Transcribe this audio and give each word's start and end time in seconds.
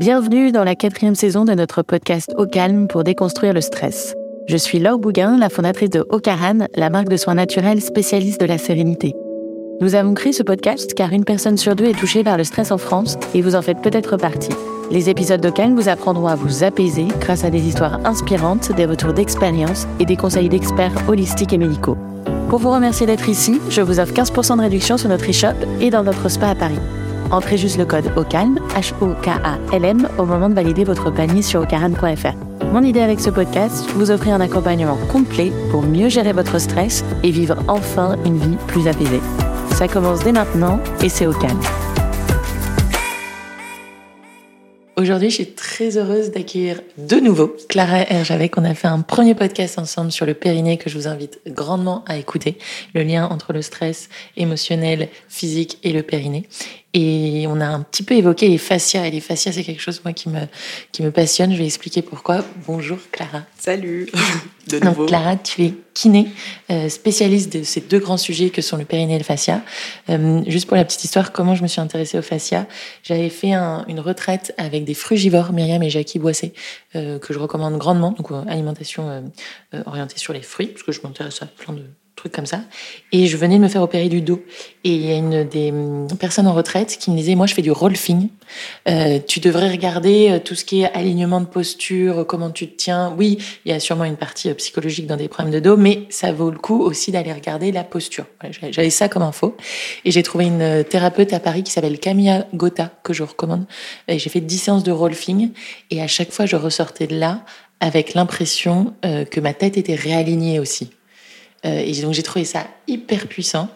Bienvenue 0.00 0.50
dans 0.50 0.64
la 0.64 0.74
quatrième 0.74 1.14
saison 1.14 1.44
de 1.44 1.52
notre 1.52 1.82
podcast 1.82 2.34
Au 2.36 2.46
calme 2.46 2.88
pour 2.88 3.04
déconstruire 3.04 3.52
le 3.52 3.60
stress. 3.60 4.16
Je 4.48 4.56
suis 4.56 4.80
Laure 4.80 4.98
Bouguin, 4.98 5.38
la 5.38 5.48
fondatrice 5.48 5.90
de 5.90 6.04
Ocaran, 6.08 6.66
la 6.74 6.90
marque 6.90 7.08
de 7.08 7.16
soins 7.16 7.36
naturels 7.36 7.80
spécialiste 7.80 8.40
de 8.40 8.46
la 8.46 8.58
sérénité. 8.58 9.14
Nous 9.80 9.94
avons 9.94 10.12
créé 10.14 10.32
ce 10.32 10.42
podcast 10.42 10.94
car 10.94 11.12
une 11.12 11.24
personne 11.24 11.56
sur 11.56 11.76
deux 11.76 11.84
est 11.84 11.96
touchée 11.96 12.24
par 12.24 12.36
le 12.36 12.42
stress 12.42 12.72
en 12.72 12.78
France 12.78 13.16
et 13.34 13.40
vous 13.40 13.54
en 13.54 13.62
faites 13.62 13.82
peut-être 13.82 14.16
partie. 14.16 14.50
Les 14.90 15.10
épisodes 15.10 15.40
de 15.40 15.50
Calme 15.50 15.76
vous 15.76 15.88
apprendront 15.88 16.26
à 16.26 16.34
vous 16.34 16.64
apaiser 16.64 17.06
grâce 17.20 17.44
à 17.44 17.50
des 17.50 17.62
histoires 17.62 18.04
inspirantes, 18.04 18.72
des 18.72 18.86
retours 18.86 19.12
d'expérience 19.12 19.86
et 20.00 20.06
des 20.06 20.16
conseils 20.16 20.48
d'experts 20.48 21.08
holistiques 21.08 21.52
et 21.52 21.58
médicaux. 21.58 21.96
Pour 22.48 22.58
vous 22.58 22.72
remercier 22.72 23.06
d'être 23.06 23.28
ici, 23.28 23.60
je 23.70 23.80
vous 23.80 24.00
offre 24.00 24.12
15% 24.12 24.56
de 24.56 24.62
réduction 24.62 24.98
sur 24.98 25.08
notre 25.08 25.30
e-shop 25.30 25.54
et 25.80 25.90
dans 25.90 26.02
notre 26.02 26.28
spa 26.28 26.48
à 26.48 26.54
Paris. 26.56 26.80
Entrez 27.34 27.58
juste 27.58 27.78
le 27.78 27.84
code 27.84 28.12
OCALM, 28.16 28.60
H-O-K-A-L-M, 28.76 30.08
au 30.18 30.24
moment 30.24 30.48
de 30.48 30.54
valider 30.54 30.84
votre 30.84 31.10
panier 31.10 31.42
sur 31.42 31.62
ocaran.fr. 31.62 32.64
Mon 32.66 32.84
idée 32.84 33.00
avec 33.00 33.18
ce 33.18 33.28
podcast, 33.28 33.84
vous 33.96 34.12
offrir 34.12 34.34
un 34.34 34.40
accompagnement 34.40 34.96
complet 35.10 35.50
pour 35.72 35.82
mieux 35.82 36.08
gérer 36.08 36.32
votre 36.32 36.60
stress 36.60 37.04
et 37.24 37.32
vivre 37.32 37.56
enfin 37.66 38.16
une 38.24 38.38
vie 38.38 38.56
plus 38.68 38.86
apaisée. 38.86 39.20
Ça 39.72 39.88
commence 39.88 40.22
dès 40.22 40.30
maintenant 40.30 40.78
et 41.02 41.08
c'est 41.08 41.26
au 41.26 41.32
calme. 41.32 41.58
Aujourd'hui, 44.96 45.30
je 45.30 45.34
suis 45.34 45.54
très 45.54 45.98
heureuse 45.98 46.30
d'accueillir 46.30 46.82
de 46.98 47.16
nouveau 47.16 47.56
Clara 47.68 48.08
Herjavec. 48.08 48.56
On 48.58 48.64
a 48.64 48.74
fait 48.74 48.86
un 48.86 49.00
premier 49.00 49.34
podcast 49.34 49.80
ensemble 49.80 50.12
sur 50.12 50.24
le 50.24 50.34
périnée 50.34 50.76
que 50.78 50.88
je 50.88 50.96
vous 50.96 51.08
invite 51.08 51.40
grandement 51.48 52.04
à 52.06 52.16
écouter. 52.16 52.58
Le 52.94 53.02
lien 53.02 53.26
entre 53.28 53.52
le 53.52 53.60
stress 53.60 54.08
émotionnel, 54.36 55.08
physique 55.28 55.80
et 55.82 55.92
le 55.92 56.04
périnée. 56.04 56.46
Et 56.96 57.46
on 57.48 57.60
a 57.60 57.66
un 57.66 57.82
petit 57.82 58.04
peu 58.04 58.14
évoqué 58.14 58.48
les 58.48 58.56
fascias. 58.56 59.04
Et 59.04 59.10
les 59.10 59.20
fascias, 59.20 59.52
c'est 59.52 59.64
quelque 59.64 59.82
chose, 59.82 60.00
moi, 60.04 60.12
qui 60.12 60.28
me, 60.28 60.40
qui 60.92 61.02
me 61.02 61.10
passionne. 61.10 61.52
Je 61.52 61.58
vais 61.58 61.66
expliquer 61.66 62.02
pourquoi. 62.02 62.44
Bonjour, 62.66 62.98
Clara. 63.10 63.42
Salut. 63.58 64.08
De 64.68 64.78
nouveau. 64.78 65.02
Donc, 65.02 65.08
Clara, 65.08 65.36
tu 65.36 65.64
es 65.64 65.74
kiné, 65.92 66.28
euh, 66.70 66.88
spécialiste 66.88 67.52
de 67.52 67.62
ces 67.64 67.82
deux 67.82 67.98
grands 67.98 68.16
sujets 68.16 68.48
que 68.48 68.62
sont 68.62 68.78
le 68.78 68.86
périnée 68.86 69.16
et 69.16 69.18
le 69.18 69.24
fascia. 69.24 69.60
Euh, 70.08 70.42
juste 70.46 70.66
pour 70.66 70.76
la 70.76 70.86
petite 70.86 71.04
histoire, 71.04 71.32
comment 71.32 71.54
je 71.54 71.62
me 71.62 71.68
suis 71.68 71.82
intéressée 71.82 72.18
au 72.18 72.22
fascia 72.22 72.66
J'avais 73.02 73.28
fait 73.28 73.52
une 73.52 74.00
retraite 74.00 74.54
avec 74.56 74.84
des 74.84 74.94
frugivores, 74.94 75.52
Myriam 75.52 75.82
et 75.82 75.90
Jackie 75.90 76.18
Boissé, 76.18 76.54
euh, 76.96 77.18
que 77.18 77.34
je 77.34 77.38
recommande 77.38 77.76
grandement. 77.76 78.12
Donc, 78.12 78.30
alimentation 78.48 79.30
orientée 79.84 80.18
sur 80.18 80.32
les 80.32 80.42
fruits, 80.42 80.68
parce 80.68 80.82
que 80.82 80.92
je 80.92 81.00
m'intéresse 81.02 81.42
à 81.42 81.46
plein 81.46 81.74
de 81.74 81.82
comme 82.32 82.46
ça. 82.46 82.62
Et 83.12 83.26
je 83.26 83.36
venais 83.36 83.56
de 83.56 83.62
me 83.62 83.68
faire 83.68 83.82
opérer 83.82 84.08
du 84.08 84.20
dos. 84.20 84.42
Et 84.84 84.94
il 84.94 85.06
y 85.06 85.12
a 85.12 85.16
une 85.16 85.44
des 85.44 85.70
hum, 85.70 86.08
personnes 86.18 86.46
en 86.46 86.54
retraite 86.54 86.96
qui 86.98 87.10
me 87.10 87.16
disait, 87.16 87.34
moi 87.34 87.46
je 87.46 87.54
fais 87.54 87.62
du 87.62 87.70
rolfing. 87.70 88.28
Euh, 88.88 89.18
tu 89.26 89.40
devrais 89.40 89.70
regarder 89.70 90.30
euh, 90.30 90.38
tout 90.38 90.54
ce 90.54 90.64
qui 90.64 90.82
est 90.82 90.92
alignement 90.92 91.40
de 91.40 91.46
posture, 91.46 92.26
comment 92.26 92.50
tu 92.50 92.68
te 92.68 92.76
tiens. 92.76 93.14
Oui, 93.16 93.38
il 93.64 93.72
y 93.72 93.74
a 93.74 93.80
sûrement 93.80 94.04
une 94.04 94.16
partie 94.16 94.50
euh, 94.50 94.54
psychologique 94.54 95.06
dans 95.06 95.16
des 95.16 95.28
problèmes 95.28 95.54
de 95.54 95.60
dos, 95.60 95.76
mais 95.76 96.04
ça 96.10 96.32
vaut 96.32 96.50
le 96.50 96.58
coup 96.58 96.80
aussi 96.80 97.12
d'aller 97.12 97.32
regarder 97.32 97.72
la 97.72 97.84
posture. 97.84 98.26
J'avais 98.70 98.90
ça 98.90 99.08
comme 99.08 99.22
info. 99.22 99.56
Et 100.04 100.10
j'ai 100.10 100.22
trouvé 100.22 100.46
une 100.46 100.84
thérapeute 100.84 101.32
à 101.32 101.40
Paris 101.40 101.62
qui 101.62 101.72
s'appelle 101.72 101.98
Camilla 101.98 102.46
Gotha, 102.54 102.90
que 103.02 103.12
je 103.12 103.22
recommande. 103.22 103.66
Et 104.08 104.18
j'ai 104.18 104.30
fait 104.30 104.40
10 104.40 104.58
séances 104.58 104.84
de 104.84 104.92
rolfing. 104.92 105.50
Et 105.90 106.02
à 106.02 106.06
chaque 106.06 106.30
fois, 106.30 106.46
je 106.46 106.56
ressortais 106.56 107.06
de 107.06 107.18
là 107.18 107.44
avec 107.80 108.14
l'impression 108.14 108.94
que 109.02 109.40
ma 109.40 109.52
tête 109.52 109.76
était 109.76 109.94
réalignée 109.94 110.58
aussi. 110.58 110.90
Euh, 111.64 111.82
et 111.84 111.92
donc 112.02 112.12
j'ai 112.12 112.22
trouvé 112.22 112.44
ça 112.44 112.66
hyper 112.86 113.26
puissant. 113.26 113.68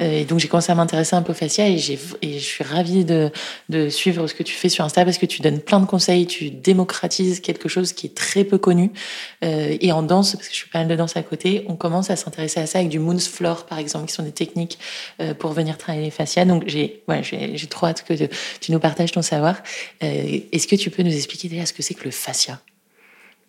Euh, 0.00 0.20
et 0.20 0.24
donc 0.24 0.40
j'ai 0.40 0.48
commencé 0.48 0.70
à 0.70 0.74
m'intéresser 0.74 1.16
un 1.16 1.22
peu 1.22 1.32
au 1.32 1.34
fascia 1.34 1.66
et, 1.66 1.76
et 2.20 2.38
je 2.38 2.44
suis 2.44 2.64
ravie 2.64 3.06
de, 3.06 3.30
de, 3.70 3.88
suivre 3.88 4.26
ce 4.26 4.34
que 4.34 4.42
tu 4.42 4.54
fais 4.54 4.68
sur 4.68 4.84
Insta 4.84 5.04
parce 5.04 5.16
que 5.16 5.24
tu 5.24 5.40
donnes 5.40 5.60
plein 5.60 5.80
de 5.80 5.86
conseils, 5.86 6.26
tu 6.26 6.50
démocratises 6.50 7.40
quelque 7.40 7.68
chose 7.68 7.94
qui 7.94 8.06
est 8.06 8.14
très 8.14 8.44
peu 8.44 8.58
connu. 8.58 8.90
Euh, 9.42 9.76
et 9.80 9.92
en 9.92 10.02
danse, 10.02 10.36
parce 10.36 10.48
que 10.48 10.54
je 10.54 10.60
fais 10.62 10.70
pas 10.70 10.80
mal 10.80 10.88
de 10.88 10.96
danse 10.96 11.16
à 11.16 11.22
côté, 11.22 11.64
on 11.68 11.76
commence 11.76 12.10
à 12.10 12.16
s'intéresser 12.16 12.60
à 12.60 12.66
ça 12.66 12.78
avec 12.78 12.90
du 12.90 12.98
Moon's 12.98 13.26
Floor 13.26 13.64
par 13.64 13.78
exemple, 13.78 14.06
qui 14.06 14.14
sont 14.14 14.22
des 14.22 14.32
techniques 14.32 14.78
pour 15.38 15.52
venir 15.52 15.78
travailler 15.78 16.04
les 16.04 16.10
fascias. 16.10 16.44
Donc 16.44 16.64
j'ai 16.66 17.02
ouais, 17.08 17.22
j'ai 17.22 17.66
trop 17.66 17.86
hâte 17.86 18.04
que 18.06 18.14
tu 18.60 18.72
nous 18.72 18.80
partages 18.80 19.12
ton 19.12 19.22
savoir. 19.22 19.56
Est-ce 20.00 20.66
que 20.66 20.76
tu 20.76 20.90
peux 20.90 21.02
nous 21.02 21.14
expliquer 21.14 21.48
déjà 21.48 21.66
ce 21.66 21.72
que 21.72 21.82
c'est 21.82 21.94
que 21.94 22.04
le 22.04 22.10
fascia? 22.10 22.60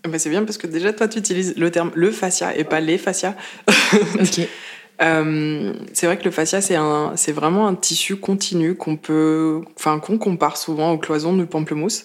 Bah, 0.07 0.19
c'est 0.19 0.29
bien 0.29 0.43
parce 0.43 0.57
que 0.57 0.67
déjà, 0.67 0.93
toi, 0.93 1.07
tu 1.07 1.19
utilises 1.19 1.55
le 1.57 1.71
terme 1.71 1.91
le 1.95 2.11
fascia 2.11 2.55
et 2.55 2.63
pas 2.63 2.79
les 2.79 2.97
fascias. 2.97 3.35
ok. 4.19 4.47
Euh, 5.01 5.73
c'est 5.93 6.07
vrai 6.07 6.17
que 6.17 6.25
le 6.25 6.31
fascia, 6.31 6.61
c'est 6.61 6.75
un, 6.75 7.13
c'est 7.15 7.31
vraiment 7.31 7.67
un 7.67 7.75
tissu 7.75 8.15
continu 8.15 8.75
qu'on 8.75 8.97
peut, 8.97 9.61
enfin, 9.75 9.99
qu'on 9.99 10.17
compare 10.17 10.57
souvent 10.57 10.91
aux 10.91 10.97
cloisons 10.97 11.35
de 11.35 11.45
pamplemousse. 11.45 12.03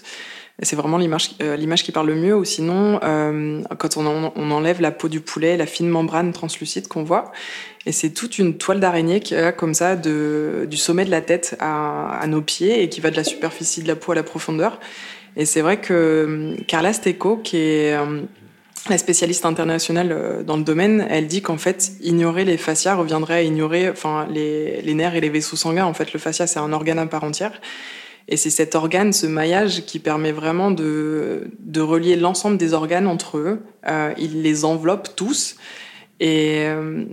C'est 0.62 0.76
vraiment 0.76 0.98
l'image, 0.98 1.30
euh, 1.42 1.56
l'image 1.56 1.82
qui 1.82 1.92
parle 1.92 2.08
le 2.08 2.14
mieux. 2.14 2.36
Ou 2.36 2.44
sinon, 2.44 3.00
euh, 3.02 3.62
quand 3.78 3.96
on, 3.96 4.32
on, 4.36 4.50
enlève 4.50 4.80
la 4.80 4.90
peau 4.92 5.08
du 5.08 5.20
poulet, 5.20 5.56
la 5.56 5.66
fine 5.66 5.88
membrane 5.88 6.32
translucide 6.32 6.86
qu'on 6.88 7.02
voit, 7.02 7.32
et 7.86 7.92
c'est 7.92 8.10
toute 8.10 8.38
une 8.38 8.58
toile 8.58 8.78
d'araignée 8.78 9.20
qui 9.20 9.34
a 9.34 9.50
comme 9.50 9.74
ça 9.74 9.96
de, 9.96 10.66
du 10.70 10.76
sommet 10.76 11.04
de 11.04 11.10
la 11.10 11.22
tête 11.22 11.56
à, 11.58 12.18
à 12.20 12.26
nos 12.26 12.42
pieds 12.42 12.82
et 12.82 12.88
qui 12.88 13.00
va 13.00 13.10
de 13.10 13.16
la 13.16 13.24
superficie 13.24 13.82
de 13.82 13.88
la 13.88 13.96
peau 13.96 14.12
à 14.12 14.14
la 14.14 14.22
profondeur. 14.22 14.78
Et 15.36 15.46
c'est 15.46 15.60
vrai 15.60 15.80
que 15.80 15.92
euh, 15.92 16.56
Carla 16.66 16.92
Stecco, 16.92 17.38
qui 17.38 17.56
est 17.56 17.94
euh, 17.94 18.22
la 18.88 18.98
spécialiste 18.98 19.46
internationale 19.46 20.12
euh, 20.12 20.42
dans 20.42 20.56
le 20.56 20.64
domaine, 20.64 21.06
elle 21.08 21.26
dit 21.26 21.42
qu'en 21.42 21.56
fait, 21.56 21.92
ignorer 22.02 22.44
les 22.44 22.56
fascias 22.56 22.94
reviendrait 22.94 23.34
à 23.34 23.42
ignorer 23.42 23.88
enfin, 23.88 24.26
les, 24.30 24.82
les 24.82 24.94
nerfs 24.94 25.14
et 25.14 25.20
les 25.20 25.30
vaisseaux 25.30 25.56
sanguins. 25.56 25.86
En 25.86 25.94
fait, 25.94 26.12
le 26.12 26.18
fascia, 26.18 26.46
c'est 26.46 26.58
un 26.58 26.72
organe 26.72 26.98
à 26.98 27.06
part 27.06 27.24
entière. 27.24 27.60
Et 28.28 28.36
c'est 28.36 28.50
cet 28.50 28.74
organe, 28.74 29.12
ce 29.12 29.26
maillage, 29.26 29.84
qui 29.84 29.98
permet 29.98 30.32
vraiment 30.32 30.70
de, 30.70 31.50
de 31.60 31.80
relier 31.80 32.16
l'ensemble 32.16 32.56
des 32.56 32.72
organes 32.72 33.06
entre 33.06 33.38
eux. 33.38 33.62
Euh, 33.88 34.12
il 34.18 34.42
les 34.42 34.64
enveloppe 34.64 35.14
tous. 35.16 35.56
Et 36.20 36.66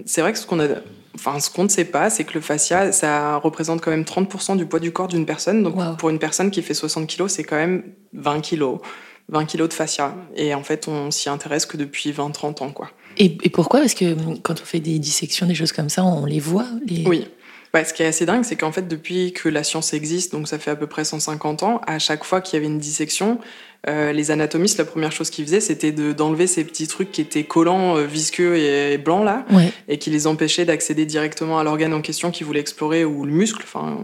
c'est 0.06 0.22
vrai 0.22 0.34
que 0.34 0.40
ce 0.40 0.46
qu'on 0.46 0.60
a 0.60 0.68
Enfin, 1.16 1.40
ce 1.40 1.50
qu'on 1.50 1.64
ne 1.64 1.70
sait 1.70 1.86
pas, 1.86 2.10
c'est 2.10 2.24
que 2.24 2.34
le 2.36 2.40
fascia, 2.40 2.94
ça 2.94 3.38
représente 3.38 3.82
quand 3.82 3.92
même 3.92 4.04
30% 4.04 4.56
du 4.56 4.66
poids 4.66 4.80
du 4.80 4.94
corps 4.94 5.10
d'une 5.10 5.26
personne. 5.26 5.64
Donc, 5.64 5.76
pour 5.98 6.10
une 6.10 6.20
personne 6.20 6.50
qui 6.50 6.62
fait 6.62 6.74
60 6.74 7.08
kilos, 7.08 7.34
c'est 7.34 7.44
quand 7.44 7.58
même 7.58 7.84
20 8.14 8.40
kilos. 8.40 8.80
20 9.28 9.46
kilos 9.46 9.70
de 9.70 9.74
fascia. 9.74 10.16
Et 10.36 10.54
en 10.54 10.64
fait, 10.64 10.88
on 10.88 11.12
s'y 11.12 11.30
intéresse 11.30 11.66
que 11.66 11.78
depuis 11.78 12.12
20-30 12.12 12.64
ans, 12.64 12.72
quoi. 12.72 12.90
Et, 13.18 13.30
pourquoi? 13.50 13.82
Parce 13.82 13.96
que 13.96 14.16
quand 14.42 14.62
on 14.62 14.66
fait 14.66 14.80
des 14.80 14.98
dissections, 14.98 15.46
des 15.46 15.56
choses 15.56 15.74
comme 15.74 15.90
ça, 15.90 16.04
on 16.06 16.26
les 16.26 16.40
voit 16.40 16.68
les... 16.86 17.06
Oui. 17.06 17.28
Ouais, 17.74 17.86
ce 17.86 17.94
qui 17.94 18.02
est 18.02 18.08
assez 18.08 18.26
dingue, 18.26 18.44
c'est 18.44 18.56
qu'en 18.56 18.72
fait, 18.72 18.88
depuis 18.88 19.32
que 19.32 19.48
la 19.48 19.64
science 19.64 19.94
existe, 19.94 20.32
donc 20.32 20.48
ça 20.48 20.58
fait 20.58 20.72
à 20.72 20.76
peu 20.76 20.88
près 20.88 21.04
150 21.04 21.62
ans, 21.62 21.82
à 21.86 22.00
chaque 22.00 22.24
fois 22.24 22.42
qu'il 22.42 22.56
y 22.56 22.58
avait 22.58 22.66
une 22.66 22.80
dissection, 22.80 23.40
euh, 23.88 24.12
les 24.12 24.32
anatomistes, 24.32 24.78
la 24.78 24.86
première 24.86 25.12
chose 25.12 25.30
qu'ils 25.30 25.46
faisaient, 25.46 25.62
c'était 25.62 25.92
d'enlever 25.92 26.48
ces 26.48 26.64
petits 26.64 26.88
trucs 26.88 27.12
qui 27.12 27.22
étaient 27.22 27.44
collants, 27.44 27.96
euh, 27.96 28.06
visqueux 28.06 28.58
et, 28.58 28.98
blancs 28.98 29.24
là, 29.24 29.46
et 29.88 30.00
qui 30.00 30.10
les 30.10 30.26
empêchaient 30.26 30.66
d'accéder 30.66 31.06
directement 31.06 31.60
à 31.60 31.64
l'organe 31.64 31.94
en 31.94 32.02
question 32.02 32.32
qu'ils 32.32 32.48
voulaient 32.48 32.60
explorer 32.60 33.06
ou 33.06 33.24
le 33.24 33.32
muscle. 33.32 33.62
Enfin, 33.64 34.00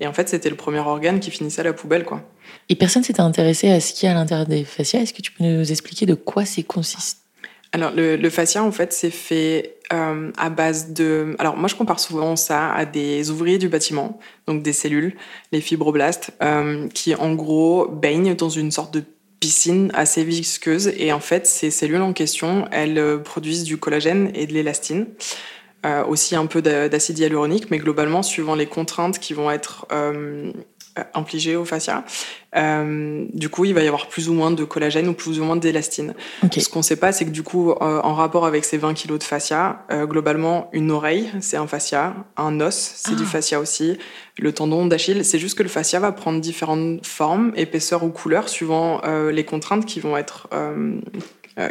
et 0.00 0.06
en 0.06 0.12
fait, 0.14 0.28
c'était 0.28 0.50
le 0.50 0.56
premier 0.56 0.80
organe 0.80 1.20
qui 1.20 1.30
finissait 1.30 1.60
à 1.60 1.64
la 1.64 1.72
poubelle, 1.72 2.04
quoi. 2.04 2.22
Et 2.68 2.76
personne 2.76 3.04
s'était 3.04 3.20
intéressé 3.20 3.70
à 3.70 3.80
ce 3.80 3.92
qu'il 3.92 4.06
y 4.06 4.08
a 4.08 4.12
à 4.12 4.14
l'intérieur 4.14 4.46
des 4.46 4.64
fascias. 4.64 5.00
Est-ce 5.00 5.12
que 5.12 5.22
tu 5.22 5.32
peux 5.32 5.44
nous 5.44 5.70
expliquer 5.70 6.06
de 6.06 6.14
quoi 6.14 6.44
c'est 6.44 6.62
consiste 6.62 7.21
alors, 7.72 7.90
le, 7.90 8.16
le, 8.16 8.30
fascia, 8.30 8.62
en 8.62 8.70
fait, 8.70 8.92
c'est 8.92 9.10
fait 9.10 9.76
euh, 9.94 10.30
à 10.36 10.50
base 10.50 10.92
de... 10.92 11.34
Alors, 11.38 11.56
moi, 11.56 11.68
je 11.68 11.74
compare 11.74 12.00
souvent 12.00 12.36
ça 12.36 12.70
à 12.70 12.84
des 12.84 13.30
ouvriers 13.30 13.56
du 13.56 13.70
bâtiment, 13.70 14.20
donc 14.46 14.62
des 14.62 14.74
cellules, 14.74 15.16
les 15.52 15.62
fibroblastes, 15.62 16.32
euh, 16.42 16.86
qui, 16.88 17.14
en 17.14 17.34
gros, 17.34 17.88
baignent 17.88 18.34
dans 18.34 18.50
une 18.50 18.70
sorte 18.70 18.92
de 18.92 19.02
piscine 19.40 19.90
assez 19.94 20.22
visqueuse. 20.22 20.92
Et 20.98 21.14
en 21.14 21.20
fait, 21.20 21.46
ces 21.46 21.70
cellules 21.70 22.02
en 22.02 22.12
question, 22.12 22.66
elles 22.72 22.98
euh, 22.98 23.16
produisent 23.16 23.64
du 23.64 23.78
collagène 23.78 24.30
et 24.34 24.46
de 24.46 24.52
l'élastine. 24.52 25.06
Euh, 25.84 26.04
aussi 26.04 26.36
un 26.36 26.46
peu 26.46 26.62
d'acide 26.62 27.18
hyaluronique, 27.18 27.70
mais 27.70 27.78
globalement, 27.78 28.22
suivant 28.22 28.54
les 28.54 28.66
contraintes 28.66 29.18
qui 29.18 29.34
vont 29.34 29.50
être 29.50 29.88
euh, 30.98 31.02
euh, 31.02 31.04
infligé 31.14 31.56
au 31.56 31.64
fascia. 31.64 32.04
Euh, 32.56 33.24
du 33.32 33.48
coup, 33.48 33.64
il 33.64 33.74
va 33.74 33.82
y 33.82 33.86
avoir 33.86 34.08
plus 34.08 34.28
ou 34.28 34.34
moins 34.34 34.50
de 34.50 34.64
collagène 34.64 35.08
ou 35.08 35.14
plus 35.14 35.40
ou 35.40 35.44
moins 35.44 35.56
d'élastine. 35.56 36.14
Ce 36.56 36.68
qu'on 36.68 36.80
ne 36.80 36.84
sait 36.84 36.96
pas, 36.96 37.12
c'est 37.12 37.24
que 37.24 37.30
du 37.30 37.42
coup, 37.42 37.70
euh, 37.70 38.00
en 38.02 38.14
rapport 38.14 38.44
avec 38.46 38.64
ces 38.64 38.76
20 38.76 38.94
kilos 38.94 39.18
de 39.18 39.24
fascia, 39.24 39.86
globalement, 39.90 40.68
une 40.72 40.90
oreille, 40.90 41.30
c'est 41.40 41.56
un 41.56 41.66
fascia, 41.66 42.14
un 42.36 42.60
os, 42.60 42.74
c'est 42.74 43.14
du 43.14 43.22
ah. 43.24 43.30
fascia 43.30 43.60
aussi, 43.60 43.98
le 44.38 44.52
tendon 44.52 44.86
d'Achille, 44.86 45.24
c'est 45.24 45.38
juste 45.38 45.56
que 45.56 45.62
le 45.62 45.68
fascia 45.68 46.00
va 46.00 46.12
prendre 46.12 46.40
différentes 46.40 47.06
formes, 47.06 47.52
épaisseurs 47.56 48.02
ou 48.04 48.10
couleurs 48.10 48.48
suivant 48.48 49.00
les 49.30 49.44
contraintes 49.44 49.86
qui 49.86 50.00
vont 50.00 50.16
être, 50.16 50.48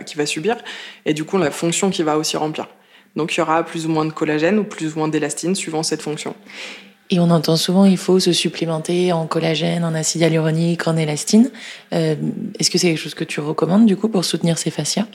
qui 0.05 0.15
va 0.15 0.25
subir, 0.25 0.57
et 1.05 1.13
du 1.13 1.23
coup, 1.23 1.37
la 1.37 1.51
fonction 1.51 1.89
qu'il 1.89 2.05
va 2.05 2.17
aussi 2.17 2.37
remplir. 2.37 2.67
Donc, 3.15 3.35
il 3.35 3.39
y 3.39 3.41
aura 3.41 3.63
plus 3.63 3.85
ou 3.85 3.89
moins 3.89 4.05
de 4.05 4.13
collagène 4.13 4.59
ou 4.59 4.63
plus 4.63 4.95
ou 4.95 4.99
moins 4.99 5.07
d'élastine 5.07 5.55
suivant 5.55 5.83
cette 5.83 6.01
fonction. 6.01 6.35
Et 7.11 7.19
on 7.19 7.29
entend 7.29 7.57
souvent 7.57 7.83
il 7.85 7.97
faut 7.97 8.19
se 8.19 8.31
supplémenter 8.31 9.11
en 9.11 9.27
collagène, 9.27 9.83
en 9.83 9.93
acide 9.93 10.21
hyaluronique, 10.21 10.87
en 10.87 10.95
élastine. 10.95 11.51
Euh, 11.93 12.15
Est-ce 12.57 12.71
que 12.71 12.77
c'est 12.77 12.87
quelque 12.87 12.97
chose 12.97 13.13
que 13.13 13.25
tu 13.25 13.41
recommandes 13.41 13.85
du 13.85 13.97
coup 13.97 14.07
pour 14.07 14.23
soutenir 14.23 14.57
ces 14.57 14.71
fascias? 14.71 15.05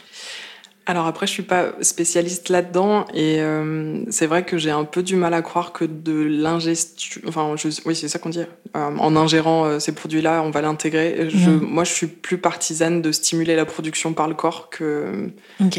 Alors 0.88 1.06
après, 1.06 1.26
je 1.26 1.32
suis 1.32 1.43
pas 1.43 1.72
spécialiste 1.81 2.48
là-dedans 2.48 3.06
et 3.12 3.40
euh, 3.40 4.04
c'est 4.10 4.26
vrai 4.26 4.44
que 4.44 4.56
j'ai 4.56 4.70
un 4.70 4.84
peu 4.84 5.02
du 5.02 5.16
mal 5.16 5.34
à 5.34 5.43
croire 5.43 5.72
que 5.72 5.84
de 5.84 6.12
l'ingestion, 6.12 7.22
enfin, 7.26 7.56
oui, 7.87 7.96
c'est 7.96 8.06
ça 8.06 8.20
qu'on 8.20 8.28
dit. 8.28 8.38
Euh, 8.38 8.46
en 8.75 9.16
ingérant 9.16 9.81
ces 9.81 9.92
produits-là, 9.92 10.42
on 10.44 10.50
va 10.50 10.60
l'intégrer. 10.60 11.28
Mhm. 11.34 11.58
Moi, 11.60 11.82
je 11.82 11.92
suis 11.92 12.06
plus 12.06 12.38
partisane 12.38 13.02
de 13.02 13.10
stimuler 13.10 13.56
la 13.56 13.64
production 13.64 14.12
par 14.12 14.28
le 14.28 14.34
corps 14.34 14.69
que 14.70 15.31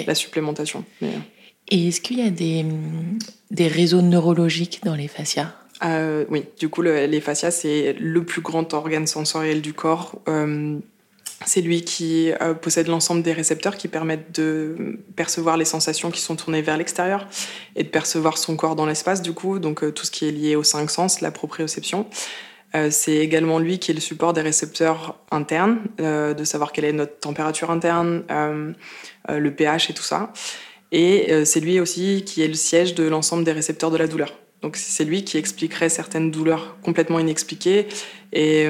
la 0.05 0.15
supplémentation. 0.15 0.83
Et 1.69 1.87
est-ce 1.87 2.01
qu'il 2.01 2.19
y 2.19 2.27
a 2.27 2.29
des, 2.29 2.65
des 3.51 3.67
réseaux 3.67 4.01
neurologiques 4.01 4.81
dans 4.83 4.95
les 4.95 5.07
fascias? 5.07 5.53
Oui, 5.81 6.45
du 6.59 6.69
coup, 6.69 6.81
les 6.81 7.21
fascias, 7.21 7.51
c'est 7.51 7.93
le 7.99 8.23
plus 8.23 8.41
grand 8.41 8.73
organe 8.73 9.07
sensoriel 9.07 9.61
du 9.61 9.73
corps. 9.73 10.19
C'est 11.45 11.61
lui 11.61 11.83
qui 11.83 12.31
euh, 12.41 12.55
possède 12.55 12.87
l'ensemble 12.87 13.21
des 13.21 13.31
récepteurs 13.31 13.77
qui 13.77 13.87
permettent 13.87 14.33
de 14.39 14.99
percevoir 15.15 15.55
les 15.55 15.65
sensations 15.65 16.09
qui 16.09 16.19
sont 16.19 16.35
tournées 16.35 16.63
vers 16.63 16.77
l'extérieur 16.77 17.27
et 17.75 17.83
de 17.83 17.89
percevoir 17.89 18.39
son 18.39 18.55
corps 18.55 18.75
dans 18.75 18.87
l'espace, 18.87 19.21
du 19.21 19.33
coup, 19.33 19.59
donc 19.59 19.83
euh, 19.83 19.91
tout 19.91 20.03
ce 20.03 20.11
qui 20.11 20.27
est 20.27 20.31
lié 20.31 20.55
aux 20.55 20.63
cinq 20.63 20.89
sens, 20.89 21.21
la 21.21 21.29
proprioception. 21.29 22.07
Euh, 22.75 22.89
c'est 22.89 23.17
également 23.17 23.59
lui 23.59 23.77
qui 23.77 23.91
est 23.91 23.93
le 23.93 23.99
support 23.99 24.33
des 24.33 24.41
récepteurs 24.41 25.19
internes, 25.29 25.79
de 25.99 26.43
savoir 26.43 26.71
quelle 26.71 26.85
est 26.85 26.93
notre 26.93 27.19
température 27.19 27.69
interne, 27.69 28.23
le 29.29 29.49
pH 29.51 29.89
et 29.91 29.93
tout 29.93 30.03
ça. 30.03 30.33
Et 30.91 31.45
c'est 31.45 31.59
lui 31.59 31.79
aussi 31.79 32.23
qui 32.25 32.41
est 32.41 32.47
le 32.47 32.55
siège 32.55 32.95
de 32.95 33.07
l'ensemble 33.07 33.43
des 33.43 33.51
récepteurs 33.51 33.91
de 33.91 33.97
la 33.97 34.07
douleur. 34.07 34.33
Donc 34.61 34.75
c'est 34.75 35.05
lui 35.05 35.23
qui 35.23 35.37
expliquerait 35.37 35.89
certaines 35.89 36.31
douleurs 36.31 36.77
complètement 36.81 37.19
inexpliquées 37.19 37.87
et 38.33 38.67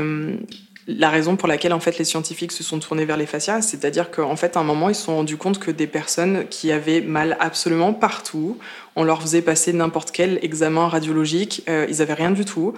la 0.88 1.10
raison 1.10 1.36
pour 1.36 1.48
laquelle 1.48 1.74
en 1.74 1.80
fait 1.80 1.98
les 1.98 2.06
scientifiques 2.06 2.54
se 2.54 2.64
sont 2.64 2.80
tournés 2.80 3.06
vers 3.06 3.18
les 3.18 3.26
fascias, 3.26 3.62
c'est-à-dire 3.62 4.10
qu'en 4.10 4.36
fait 4.38 4.56
à 4.56 4.62
un 4.62 4.64
moment 4.64 4.90
ils 4.90 4.96
se 4.96 5.04
sont 5.04 5.18
rendus 5.18 5.38
compte 5.38 5.60
que 5.60 5.70
des 5.70 5.88
personnes 5.88 6.48
qui 6.50 6.72
avaient 6.72 7.02
mal 7.02 7.36
absolument 7.40 7.94
partout, 7.94 8.58
on 8.96 9.04
leur 9.04 9.22
faisait 9.22 9.42
passer 9.42 9.74
n'importe 9.74 10.12
quel 10.12 10.40
examen 10.42 10.88
radiologique, 10.88 11.64
euh, 11.68 11.86
ils 11.90 12.02
avaient 12.02 12.14
rien 12.14 12.32
du 12.32 12.46
tout. 12.46 12.74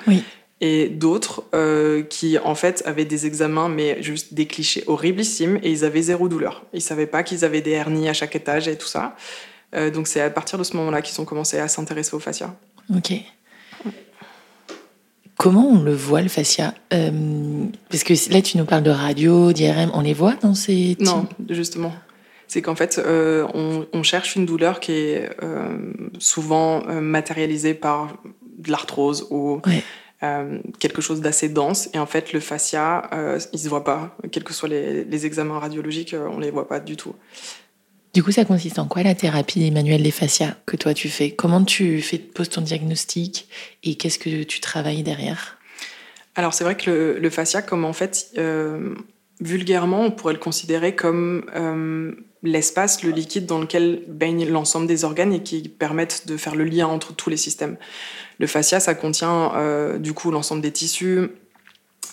Et 0.61 0.89
d'autres 0.89 1.45
euh, 1.53 2.03
qui 2.03 2.37
en 2.37 2.53
fait 2.53 2.83
avaient 2.85 3.05
des 3.05 3.25
examens 3.25 3.69
mais 3.69 4.03
juste 4.03 4.33
des 4.33 4.45
clichés 4.45 4.83
horriblissimes 4.87 5.57
et 5.63 5.71
ils 5.71 5.85
avaient 5.85 6.01
zéro 6.01 6.27
douleur. 6.27 6.65
Ils 6.73 6.81
savaient 6.81 7.05
pas 7.05 7.23
qu'ils 7.23 7.45
avaient 7.45 7.61
des 7.61 7.71
hernies 7.71 8.09
à 8.09 8.13
chaque 8.13 8.35
étage 8.35 8.67
et 8.67 8.75
tout 8.75 8.87
ça. 8.87 9.15
Euh, 9.75 9.91
donc 9.91 10.07
c'est 10.07 10.21
à 10.21 10.29
partir 10.29 10.57
de 10.57 10.63
ce 10.63 10.75
moment-là 10.77 11.01
qu'ils 11.01 11.19
ont 11.21 11.25
commencé 11.25 11.59
à 11.59 11.67
s'intéresser 11.67 12.15
aux 12.15 12.19
fascias. 12.19 12.53
Ok. 12.95 13.13
Comment 15.39 15.65
on 15.69 15.81
le 15.81 15.93
voit, 15.93 16.21
le 16.21 16.27
fascia? 16.27 16.73
Euh, 16.91 17.65
Parce 17.89 18.03
que 18.03 18.13
là, 18.33 18.41
tu 18.41 18.57
nous 18.57 18.65
parles 18.65 18.83
de 18.83 18.91
radio, 18.91 19.53
d'IRM, 19.53 19.89
on 19.93 20.01
les 20.01 20.13
voit 20.13 20.35
dans 20.41 20.53
ces... 20.53 20.97
Non, 20.99 21.27
justement. 21.47 21.93
C'est 22.49 22.61
qu'en 22.61 22.75
fait, 22.75 22.97
euh, 22.99 23.47
on, 23.53 24.03
cherche 24.03 24.35
une 24.35 24.45
douleur 24.45 24.81
qui 24.81 24.91
est 24.91 25.29
euh, 25.41 25.93
souvent 26.17 26.83
matérialisée 26.99 27.73
par 27.73 28.17
de 28.57 28.69
l'arthrose 28.69 29.27
ou 29.29 29.61
quelque 30.79 31.01
chose 31.01 31.21
d'assez 31.21 31.47
dense. 31.47 31.89
Et 31.93 31.99
en 31.99 32.05
fait, 32.05 32.33
le 32.33 32.41
fascia, 32.41 33.09
il 33.13 33.55
ne 33.55 33.57
se 33.57 33.69
voit 33.69 33.85
pas. 33.85 34.17
Quels 34.33 34.43
que 34.43 34.53
soient 34.53 34.67
les, 34.67 35.05
les 35.05 35.25
examens 35.25 35.59
radiologiques, 35.59 36.13
on 36.19 36.35
ne 36.35 36.41
les 36.41 36.51
voit 36.51 36.67
pas 36.67 36.81
du 36.81 36.97
tout. 36.97 37.15
Du 38.19 38.23
coup, 38.23 38.33
ça 38.33 38.43
consiste 38.43 38.79
en 38.79 38.85
quoi 38.85 39.01
la 39.01 39.15
thérapie 39.15 39.71
des 39.71 40.11
fascias 40.11 40.57
que 40.65 40.75
toi 40.75 40.93
tu 40.93 41.07
fais? 41.07 41.31
Comment 41.31 41.63
tu 41.63 42.01
fais, 42.01 42.17
poses 42.17 42.49
ton 42.49 42.59
diagnostic 42.59 43.47
et 43.83 43.95
qu'est-ce 43.95 44.19
que 44.19 44.43
tu 44.43 44.59
travailles 44.59 45.03
derrière? 45.03 45.57
Alors 46.35 46.53
c'est 46.53 46.65
vrai 46.65 46.75
que 46.75 47.17
le, 47.17 47.29
fascia, 47.29 47.61
comme 47.61 47.85
en 47.85 47.93
fait, 47.93 48.31
euh, 48.37 48.93
vulgairement, 49.39 50.01
on 50.01 50.11
pourrait 50.11 50.33
le 50.33 50.39
considérer 50.39 50.95
comme 50.95 51.45
euh, 51.55 52.11
l'espace, 52.43 53.03
le 53.03 53.11
liquide 53.11 53.45
dans 53.45 53.61
lequel 53.61 54.03
baigne 54.09 54.49
l'ensemble 54.49 54.85
des 54.85 55.05
organes 55.05 55.31
et 55.31 55.41
qui 55.41 55.69
permettent 55.69 56.27
de 56.27 56.35
faire 56.35 56.55
le 56.55 56.65
lien 56.65 56.87
entre 56.87 57.13
tous 57.13 57.29
les 57.29 57.37
systèmes. 57.37 57.77
Le 58.37 58.47
fascia, 58.47 58.81
ça 58.81 58.95
contient 58.95 59.53
euh, 59.55 59.97
du 59.97 60.11
coup 60.11 60.29
l'ensemble 60.29 60.61
des 60.61 60.71
tissus, 60.71 61.29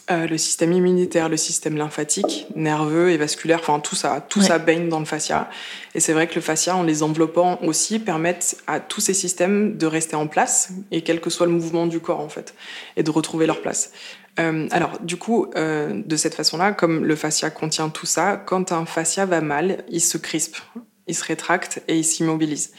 euh, 0.08 0.28
le 0.28 0.38
système 0.38 0.72
immunitaire, 0.72 1.28
le 1.28 1.36
système 1.36 1.76
lymphatique, 1.76 2.46
nerveux 2.54 3.10
et 3.10 3.16
vasculaire, 3.16 3.58
enfin 3.58 3.80
tout 3.80 3.96
ça, 3.96 4.24
tout 4.28 4.40
ça 4.40 4.58
baigne 4.58 4.88
dans 4.88 5.00
le 5.00 5.04
fascia. 5.04 5.50
Et 5.96 6.00
c'est 6.00 6.12
vrai 6.12 6.28
que 6.28 6.36
le 6.36 6.40
fascia, 6.40 6.76
en 6.76 6.84
les 6.84 7.02
enveloppant 7.02 7.58
aussi, 7.62 7.98
permettent 7.98 8.56
à 8.68 8.78
tous 8.78 9.00
ces 9.00 9.14
systèmes 9.14 9.76
de 9.76 9.86
rester 9.86 10.14
en 10.14 10.28
place, 10.28 10.70
et 10.92 11.02
quel 11.02 11.20
que 11.20 11.28
soit 11.28 11.46
le 11.46 11.52
mouvement 11.52 11.88
du 11.88 11.98
corps 11.98 12.20
en 12.20 12.28
fait, 12.28 12.54
et 12.96 13.02
de 13.02 13.10
retrouver 13.10 13.46
leur 13.46 13.60
place. 13.60 13.90
Euh, 14.38 14.68
alors 14.70 15.00
du 15.00 15.16
coup, 15.16 15.48
euh, 15.56 16.02
de 16.04 16.16
cette 16.16 16.34
façon-là, 16.34 16.70
comme 16.70 17.04
le 17.04 17.16
fascia 17.16 17.50
contient 17.50 17.88
tout 17.88 18.06
ça, 18.06 18.36
quand 18.36 18.70
un 18.70 18.86
fascia 18.86 19.26
va 19.26 19.40
mal, 19.40 19.84
il 19.88 20.00
se 20.00 20.18
crispe, 20.18 20.58
il 21.08 21.16
se 21.16 21.24
rétracte 21.24 21.82
et 21.88 21.96
il 21.96 22.04
s'immobilise. 22.04 22.72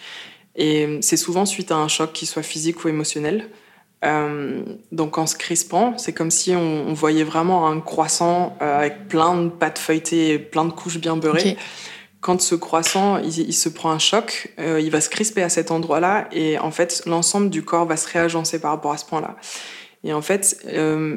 Et 0.56 1.00
c'est 1.02 1.18
souvent 1.18 1.46
suite 1.46 1.72
à 1.72 1.76
un 1.76 1.90
choc, 1.90 2.14
qui 2.14 2.26
soit 2.26 2.42
physique 2.42 2.86
ou 2.86 2.88
émotionnel. 2.88 3.50
Euh, 4.06 4.62
donc 4.92 5.18
en 5.18 5.26
se 5.26 5.36
crispant, 5.36 5.98
c'est 5.98 6.14
comme 6.14 6.30
si 6.30 6.56
on, 6.56 6.94
voyait 6.94 7.24
vraiment 7.24 7.68
un 7.68 7.80
croissant 7.80 8.56
euh, 8.62 8.80
avec 8.80 9.08
plein 9.08 9.44
de 9.44 9.50
pâtes 9.50 9.80
feuilletées 9.80 10.34
et 10.34 10.40
plein 10.40 10.66
de 10.66 10.72
couches 10.72 11.00
bien 11.00 11.18
beurrées. 11.18 11.58
Quand 12.20 12.42
ce 12.42 12.56
croissant, 12.56 13.18
il, 13.20 13.54
se 13.54 13.70
prend 13.70 13.92
un 13.92 14.00
choc, 14.00 14.54
euh, 14.60 14.82
il 14.82 14.90
va 14.90 15.02
se 15.02 15.10
crisper 15.10 15.44
à 15.44 15.50
cet 15.50 15.72
endroit-là 15.72 16.28
et 16.32 16.58
en 16.60 16.72
fait, 16.72 17.04
l'ensemble 17.06 17.50
du 17.50 17.64
corps 17.64 17.86
va 17.86 17.96
se 17.96 18.12
réagencer 18.12 18.60
par 18.60 18.72
rapport 18.72 18.92
à 18.92 18.98
ce 18.98 19.06
point-là. 19.06 19.36
Et 20.04 20.14
en 20.14 20.22
fait, 20.22 20.66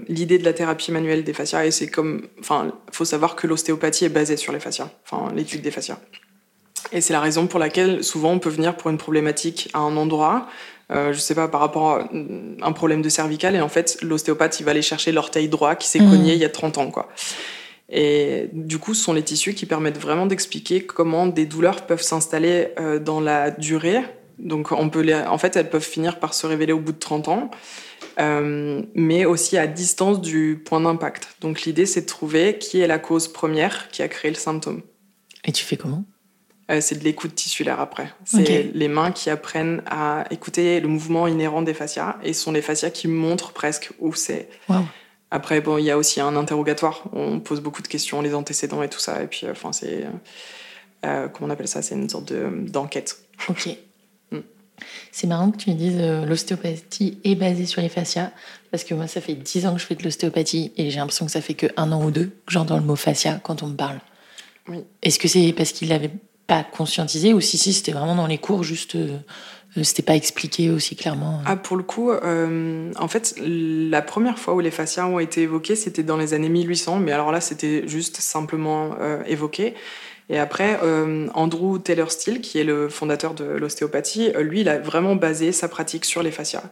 l'idée 0.08 0.38
de 0.38 0.44
la 0.44 0.52
thérapie 0.52 0.90
manuelle 0.90 1.22
des 1.22 1.32
fascias, 1.32 1.64
et 1.64 1.70
c'est 1.70 1.86
comme, 1.86 2.26
enfin, 2.40 2.72
faut 2.92 3.04
savoir 3.04 3.36
que 3.36 3.46
l'ostéopathie 3.46 4.06
est 4.06 4.10
basée 4.10 4.36
sur 4.36 4.52
les 4.52 4.60
fascias, 4.60 4.90
enfin, 5.04 5.32
l'étude 5.34 5.62
des 5.62 5.70
fascias. 5.70 5.98
Et 6.92 7.00
c'est 7.00 7.12
la 7.12 7.20
raison 7.20 7.46
pour 7.46 7.60
laquelle 7.60 8.02
souvent 8.02 8.32
on 8.32 8.38
peut 8.38 8.50
venir 8.50 8.76
pour 8.76 8.90
une 8.90 8.98
problématique 8.98 9.70
à 9.74 9.78
un 9.78 9.96
endroit, 9.96 10.48
euh, 10.90 11.12
je 11.12 11.18
sais 11.18 11.34
pas, 11.34 11.48
par 11.48 11.60
rapport 11.60 11.90
à 11.90 12.08
un 12.62 12.72
problème 12.72 13.02
de 13.02 13.08
cervical. 13.08 13.54
Et 13.54 13.60
en 13.60 13.68
fait, 13.68 13.98
l'ostéopathe, 14.02 14.60
il 14.60 14.64
va 14.64 14.72
aller 14.72 14.82
chercher 14.82 15.12
l'orteil 15.12 15.48
droit 15.48 15.74
qui 15.74 15.88
s'est 15.88 16.00
mmh. 16.00 16.10
cogné 16.10 16.32
il 16.34 16.38
y 16.38 16.44
a 16.44 16.50
30 16.50 16.78
ans, 16.78 16.90
quoi. 16.90 17.08
Et 17.90 18.48
du 18.52 18.78
coup, 18.78 18.94
ce 18.94 19.02
sont 19.02 19.12
les 19.12 19.22
tissus 19.22 19.54
qui 19.54 19.66
permettent 19.66 19.98
vraiment 19.98 20.26
d'expliquer 20.26 20.82
comment 20.82 21.26
des 21.26 21.44
douleurs 21.44 21.86
peuvent 21.86 22.02
s'installer 22.02 22.68
euh, 22.78 23.00
dans 23.00 23.20
la 23.20 23.50
durée. 23.50 24.00
Donc, 24.38 24.72
on 24.72 24.88
peut 24.88 25.00
les... 25.00 25.14
en 25.14 25.38
fait, 25.38 25.56
elles 25.56 25.68
peuvent 25.68 25.84
finir 25.84 26.20
par 26.20 26.32
se 26.32 26.46
révéler 26.46 26.72
au 26.72 26.78
bout 26.78 26.92
de 26.92 26.98
30 26.98 27.28
ans, 27.28 27.50
euh, 28.20 28.82
mais 28.94 29.24
aussi 29.24 29.58
à 29.58 29.66
distance 29.66 30.20
du 30.20 30.62
point 30.64 30.80
d'impact. 30.80 31.36
Donc, 31.40 31.62
l'idée, 31.62 31.84
c'est 31.84 32.02
de 32.02 32.06
trouver 32.06 32.58
qui 32.58 32.80
est 32.80 32.86
la 32.86 33.00
cause 33.00 33.28
première 33.28 33.88
qui 33.90 34.02
a 34.02 34.08
créé 34.08 34.30
le 34.30 34.36
symptôme. 34.36 34.82
Et 35.44 35.52
tu 35.52 35.64
fais 35.64 35.76
comment? 35.76 36.04
Euh, 36.70 36.80
c'est 36.80 36.98
de 36.98 37.04
l'écoute 37.04 37.34
tissulaire 37.34 37.80
après. 37.80 38.12
C'est 38.24 38.70
les 38.74 38.88
mains 38.88 39.10
qui 39.10 39.28
apprennent 39.28 39.82
à 39.86 40.24
écouter 40.30 40.80
le 40.80 40.86
mouvement 40.86 41.26
inhérent 41.26 41.62
des 41.62 41.74
fascias 41.74 42.16
et 42.22 42.32
ce 42.32 42.42
sont 42.42 42.52
les 42.52 42.62
fascias 42.62 42.90
qui 42.90 43.08
montrent 43.08 43.52
presque 43.52 43.90
où 43.98 44.14
c'est. 44.14 44.48
Après, 45.32 45.60
bon, 45.60 45.78
il 45.78 45.84
y 45.84 45.90
a 45.90 45.98
aussi 45.98 46.20
un 46.20 46.36
interrogatoire. 46.36 47.02
On 47.12 47.40
pose 47.40 47.60
beaucoup 47.60 47.82
de 47.82 47.88
questions, 47.88 48.20
les 48.20 48.34
antécédents 48.34 48.82
et 48.82 48.88
tout 48.88 48.98
ça. 48.98 49.22
Et 49.22 49.26
puis, 49.26 49.46
euh, 49.46 49.52
enfin, 49.52 49.72
c'est. 49.72 50.04
Euh, 51.04 51.28
comment 51.28 51.48
on 51.48 51.50
appelle 51.50 51.68
ça? 51.68 51.82
C'est 51.82 51.94
une 51.94 52.08
sorte 52.08 52.32
d'enquête. 52.32 53.18
ok. 53.48 53.68
Mm. 54.30 54.38
C'est 55.10 55.26
marrant 55.26 55.50
que 55.50 55.56
tu 55.56 55.70
me 55.70 55.74
dises 55.74 56.00
l'ostéopathie 56.00 57.18
est 57.24 57.34
basée 57.34 57.66
sur 57.66 57.82
les 57.82 57.88
fascias, 57.88 58.32
parce 58.70 58.84
que 58.84 58.94
moi, 58.94 59.06
ça 59.06 59.20
fait 59.20 59.34
10 59.34 59.66
ans 59.66 59.74
que 59.74 59.80
je 59.80 59.86
fais 59.86 59.94
de 59.94 60.02
l'ostéopathie 60.04 60.72
et 60.76 60.90
j'ai 60.90 60.98
l'impression 60.98 61.26
que 61.26 61.32
ça 61.32 61.40
fait 61.40 61.54
que 61.54 61.66
un 61.76 61.90
an 61.92 62.04
ou 62.04 62.10
deux 62.10 62.26
que 62.46 62.52
j'entends 62.52 62.76
le 62.76 62.84
mot 62.84 62.96
fascia 62.96 63.40
quand 63.42 63.62
on 63.62 63.68
me 63.68 63.76
parle. 63.76 64.00
Oui. 64.68 64.84
Est-ce 65.02 65.18
que 65.18 65.28
c'est 65.28 65.52
parce 65.52 65.72
qu'il 65.72 65.92
avait 65.92 66.10
pas 66.50 66.64
conscientisé 66.64 67.32
ou 67.32 67.40
si 67.40 67.58
si 67.58 67.72
c'était 67.72 67.92
vraiment 67.92 68.16
dans 68.16 68.26
les 68.26 68.38
cours 68.38 68.64
juste 68.64 68.96
euh, 68.96 69.18
euh, 69.76 69.84
c'était 69.84 70.02
pas 70.02 70.16
expliqué 70.16 70.68
aussi 70.68 70.96
clairement 70.96 71.42
ah 71.46 71.54
pour 71.54 71.76
le 71.76 71.84
coup 71.84 72.10
euh, 72.10 72.90
en 72.98 73.06
fait 73.06 73.36
la 73.40 74.02
première 74.02 74.36
fois 74.36 74.54
où 74.54 74.60
les 74.60 74.72
fascias 74.72 75.06
ont 75.06 75.20
été 75.20 75.42
évoqués 75.42 75.76
c'était 75.76 76.02
dans 76.02 76.16
les 76.16 76.34
années 76.34 76.48
1800 76.48 76.98
mais 76.98 77.12
alors 77.12 77.30
là 77.30 77.40
c'était 77.40 77.86
juste 77.86 78.16
simplement 78.16 78.96
évoqué 79.26 79.74
et 80.28 80.38
après, 80.38 80.78
Andrew 81.34 81.80
Taylor 81.80 82.12
Steele, 82.12 82.40
qui 82.40 82.60
est 82.60 82.64
le 82.64 82.88
fondateur 82.88 83.34
de 83.34 83.42
l'ostéopathie, 83.42 84.30
lui, 84.38 84.60
il 84.60 84.68
a 84.68 84.78
vraiment 84.78 85.16
basé 85.16 85.50
sa 85.50 85.66
pratique 85.66 86.04
sur 86.04 86.22
les 86.22 86.30
fascias. 86.30 86.62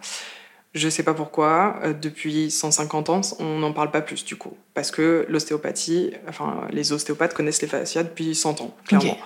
Je 0.74 0.88
sais 0.88 1.02
pas 1.02 1.12
pourquoi, 1.12 1.80
depuis 2.00 2.52
150 2.52 3.10
ans, 3.10 3.20
on 3.40 3.58
n'en 3.58 3.72
parle 3.72 3.90
pas 3.90 4.00
plus 4.00 4.24
du 4.24 4.36
coup. 4.36 4.56
Parce 4.74 4.92
que 4.92 5.26
l'ostéopathie, 5.28 6.12
enfin, 6.28 6.68
les 6.70 6.92
ostéopathes 6.92 7.34
connaissent 7.34 7.60
les 7.60 7.66
fascias 7.66 8.04
depuis 8.04 8.36
100 8.36 8.60
ans, 8.60 8.76
clairement. 8.86 9.18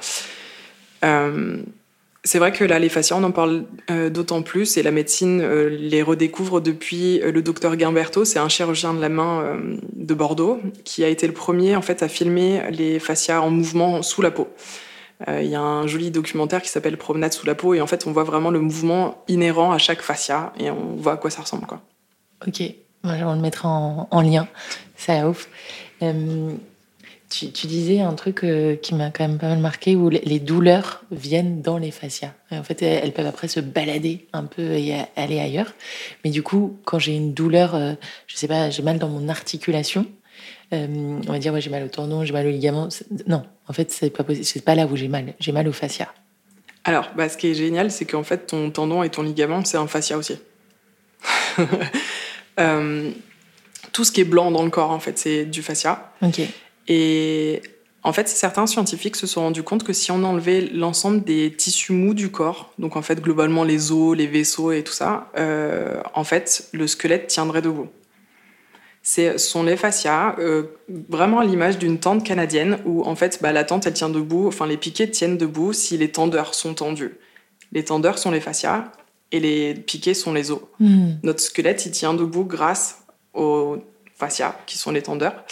C'est 2.24 2.38
vrai 2.38 2.52
que 2.52 2.64
là, 2.64 2.78
les 2.78 2.88
fascias, 2.88 3.16
on 3.16 3.24
en 3.24 3.32
parle 3.32 3.64
euh, 3.90 4.08
d'autant 4.08 4.42
plus 4.42 4.76
et 4.76 4.82
la 4.82 4.92
médecine 4.92 5.40
euh, 5.40 5.68
les 5.68 6.02
redécouvre 6.02 6.60
depuis 6.60 7.18
le 7.18 7.42
docteur 7.42 7.76
Gimberto. 7.78 8.24
C'est 8.24 8.38
un 8.38 8.48
chirurgien 8.48 8.94
de 8.94 9.00
la 9.00 9.08
main 9.08 9.60
de 9.94 10.14
Bordeaux 10.14 10.60
qui 10.84 11.02
a 11.04 11.08
été 11.08 11.26
le 11.26 11.32
premier 11.32 11.74
en 11.74 11.82
fait 11.82 12.02
à 12.02 12.08
filmer 12.08 12.62
les 12.70 13.00
fascias 13.00 13.40
en 13.40 13.50
mouvement 13.50 14.02
sous 14.02 14.22
la 14.22 14.30
peau. 14.30 14.48
Il 15.28 15.46
y 15.46 15.54
a 15.54 15.60
un 15.60 15.86
joli 15.86 16.10
documentaire 16.10 16.62
qui 16.62 16.68
s'appelle 16.68 16.96
Promenade 16.96 17.32
sous 17.32 17.46
la 17.46 17.54
peau 17.54 17.74
et 17.74 17.80
en 17.80 17.86
fait 17.86 18.08
on 18.08 18.12
voit 18.12 18.24
vraiment 18.24 18.50
le 18.50 18.58
mouvement 18.58 19.22
inhérent 19.28 19.70
à 19.70 19.78
chaque 19.78 20.02
fascia 20.02 20.52
et 20.58 20.68
on 20.68 20.96
voit 20.96 21.12
à 21.12 21.16
quoi 21.16 21.30
ça 21.30 21.42
ressemble. 21.42 21.66
Quoi. 21.66 21.80
Ok, 22.44 22.60
on 23.04 23.34
le 23.34 23.40
mettra 23.40 23.68
en, 23.68 24.08
en 24.10 24.20
lien, 24.20 24.48
ça 24.96 25.28
ouf. 25.28 25.48
Tu, 27.32 27.66
disais 27.66 28.00
un 28.00 28.12
truc 28.12 28.44
euh, 28.44 28.76
qui 28.76 28.94
m'a 28.94 29.10
quand 29.10 29.26
même 29.26 29.38
pas 29.38 29.48
mal 29.48 29.58
marqué, 29.58 29.96
où 29.96 30.10
les, 30.10 30.38
douleurs 30.38 31.02
viennent 31.10 31.62
dans 31.62 31.78
les 31.78 31.90
fascias. 31.90 32.34
en 32.50 32.62
fait, 32.62 32.82
elles, 32.82 33.12
peuvent 33.12 33.26
après 33.26 33.48
se 33.48 33.60
balader 33.60 34.26
un 34.34 34.44
peu 34.44 34.62
et 34.72 34.94
aller 35.16 35.40
ailleurs. 35.40 35.72
Mais 36.24 36.30
du 36.30 36.42
coup, 36.42 36.76
quand 36.84 36.98
j'ai 36.98 37.14
une 37.14 37.32
douleur, 37.32 37.74
euh, 37.74 37.94
je 38.26 38.36
sais 38.36 38.48
pas, 38.48 38.68
j'ai 38.68 38.82
mal 38.82 38.98
dans 38.98 39.08
mon 39.08 39.30
articulation, 39.30 40.04
euh, 40.74 40.86
on 41.26 41.32
va 41.32 41.38
dire, 41.38 41.58
j'ai 41.58 41.70
mal 41.70 41.82
au 41.84 41.88
tendon, 41.88 42.22
j'ai 42.24 42.34
mal 42.34 42.46
au 42.46 42.50
ligament. 42.50 42.88
Non, 43.26 43.44
en 43.66 43.72
fait, 43.72 43.90
c'est 43.90 44.10
pas 44.10 44.24
C'est 44.42 44.64
pas 44.64 44.74
là 44.74 44.86
où 44.86 44.94
j'ai 44.94 45.08
mal. 45.08 45.32
J'ai 45.40 45.52
mal 45.52 45.66
au 45.68 45.72
fascia. 45.72 46.12
Alors, 46.84 47.10
bah, 47.16 47.30
ce 47.30 47.38
qui 47.38 47.48
est 47.48 47.54
génial, 47.54 47.90
c'est 47.90 48.04
qu'en 48.04 48.24
fait, 48.24 48.46
ton 48.48 48.70
tendon 48.70 49.02
et 49.02 49.08
ton 49.08 49.22
ligament, 49.22 49.64
c'est 49.64 49.78
un 49.78 49.86
fascia 49.86 50.18
aussi. 50.18 50.36
tout 53.92 54.04
ce 54.04 54.12
qui 54.12 54.20
est 54.20 54.24
blanc 54.24 54.50
dans 54.50 54.64
le 54.64 54.70
corps, 54.70 54.90
en 54.90 55.00
fait, 55.00 55.18
c'est 55.18 55.46
du 55.46 55.62
fascia. 55.62 56.12
Ok. 56.20 56.42
Et 56.88 57.62
en 58.04 58.12
fait, 58.12 58.28
certains 58.28 58.66
scientifiques 58.66 59.16
se 59.16 59.26
sont 59.26 59.42
rendus 59.42 59.62
compte 59.62 59.84
que 59.84 59.92
si 59.92 60.10
on 60.10 60.24
enlevait 60.24 60.60
l'ensemble 60.60 61.22
des 61.22 61.52
tissus 61.52 61.92
mous 61.92 62.14
du 62.14 62.30
corps, 62.30 62.72
donc 62.78 62.96
en 62.96 63.02
fait 63.02 63.20
globalement 63.20 63.62
les 63.62 63.92
os, 63.92 64.16
les 64.16 64.26
vaisseaux 64.26 64.72
et 64.72 64.82
tout 64.82 64.92
ça, 64.92 65.30
euh, 65.36 66.00
en 66.14 66.24
fait 66.24 66.68
le 66.72 66.86
squelette 66.88 67.28
tiendrait 67.28 67.62
debout. 67.62 67.88
Ce 69.04 69.38
sont 69.38 69.62
les 69.62 69.76
fascias, 69.76 70.36
euh, 70.38 70.64
vraiment 71.08 71.40
à 71.40 71.44
l'image 71.44 71.78
d'une 71.78 71.98
tente 71.98 72.24
canadienne 72.24 72.78
où 72.84 73.02
en 73.04 73.16
fait 73.16 73.38
bah, 73.40 73.52
la 73.52 73.64
tente 73.64 73.86
elle 73.86 73.94
tient 73.94 74.10
debout, 74.10 74.48
enfin 74.48 74.66
les 74.66 74.76
piquets 74.76 75.10
tiennent 75.10 75.38
debout 75.38 75.72
si 75.72 75.96
les 75.96 76.10
tendeurs 76.10 76.54
sont 76.54 76.74
tendus. 76.74 77.12
Les 77.72 77.84
tendeurs 77.84 78.18
sont 78.18 78.30
les 78.32 78.40
fascias 78.40 78.90
et 79.30 79.40
les 79.40 79.74
piquets 79.74 80.14
sont 80.14 80.32
les 80.32 80.50
os. 80.50 80.60
Hmm. 80.80 81.12
Notre 81.22 81.40
squelette 81.40 81.86
il 81.86 81.92
tient 81.92 82.14
debout 82.14 82.44
grâce 82.44 83.04
aux 83.32 83.78
fascias 84.16 84.56
qui 84.66 84.76
sont 84.76 84.90
les 84.90 85.02
tendeurs. 85.02 85.44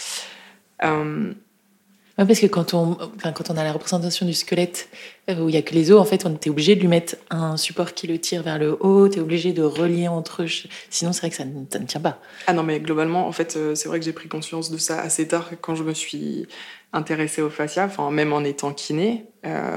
Euh, 0.83 2.25
parce 2.25 2.39
que 2.39 2.47
quand 2.47 2.73
on, 2.73 2.97
quand 3.23 3.49
on 3.49 3.57
a 3.57 3.63
la 3.63 3.71
représentation 3.71 4.25
du 4.25 4.33
squelette 4.33 4.89
euh, 5.29 5.35
où 5.39 5.49
il 5.49 5.53
n'y 5.53 5.57
a 5.57 5.61
que 5.61 5.73
les 5.73 5.91
os, 5.91 5.99
en 5.99 6.05
fait, 6.05 6.25
on 6.25 6.33
était 6.35 6.49
obligé 6.49 6.75
de 6.75 6.81
lui 6.81 6.87
mettre 6.87 7.15
un 7.29 7.57
support 7.57 7.93
qui 7.93 8.07
le 8.07 8.19
tire 8.19 8.43
vers 8.43 8.59
le 8.59 8.77
haut, 8.79 9.07
tu 9.09 9.17
es 9.17 9.21
obligé 9.21 9.53
de 9.53 9.63
relier 9.63 10.07
entre 10.07 10.43
eux. 10.43 10.47
Sinon, 10.89 11.13
c'est 11.13 11.21
vrai 11.21 11.29
que 11.29 11.35
ça 11.35 11.45
ne, 11.45 11.85
tient 11.85 12.01
pas. 12.01 12.19
Ah 12.47 12.53
non, 12.53 12.63
mais 12.63 12.79
globalement, 12.79 13.27
en 13.27 13.31
fait, 13.31 13.55
euh, 13.55 13.75
c'est 13.75 13.87
vrai 13.87 13.99
que 13.99 14.05
j'ai 14.05 14.13
pris 14.13 14.29
conscience 14.29 14.69
de 14.69 14.77
ça 14.77 14.99
assez 14.99 15.27
tard 15.27 15.49
quand 15.61 15.75
je 15.75 15.83
me 15.83 15.93
suis 15.93 16.47
intéressée 16.93 17.41
au 17.41 17.49
fascia, 17.49 17.85
enfin, 17.85 18.11
même 18.11 18.33
en 18.33 18.43
étant 18.43 18.73
kiné. 18.73 19.25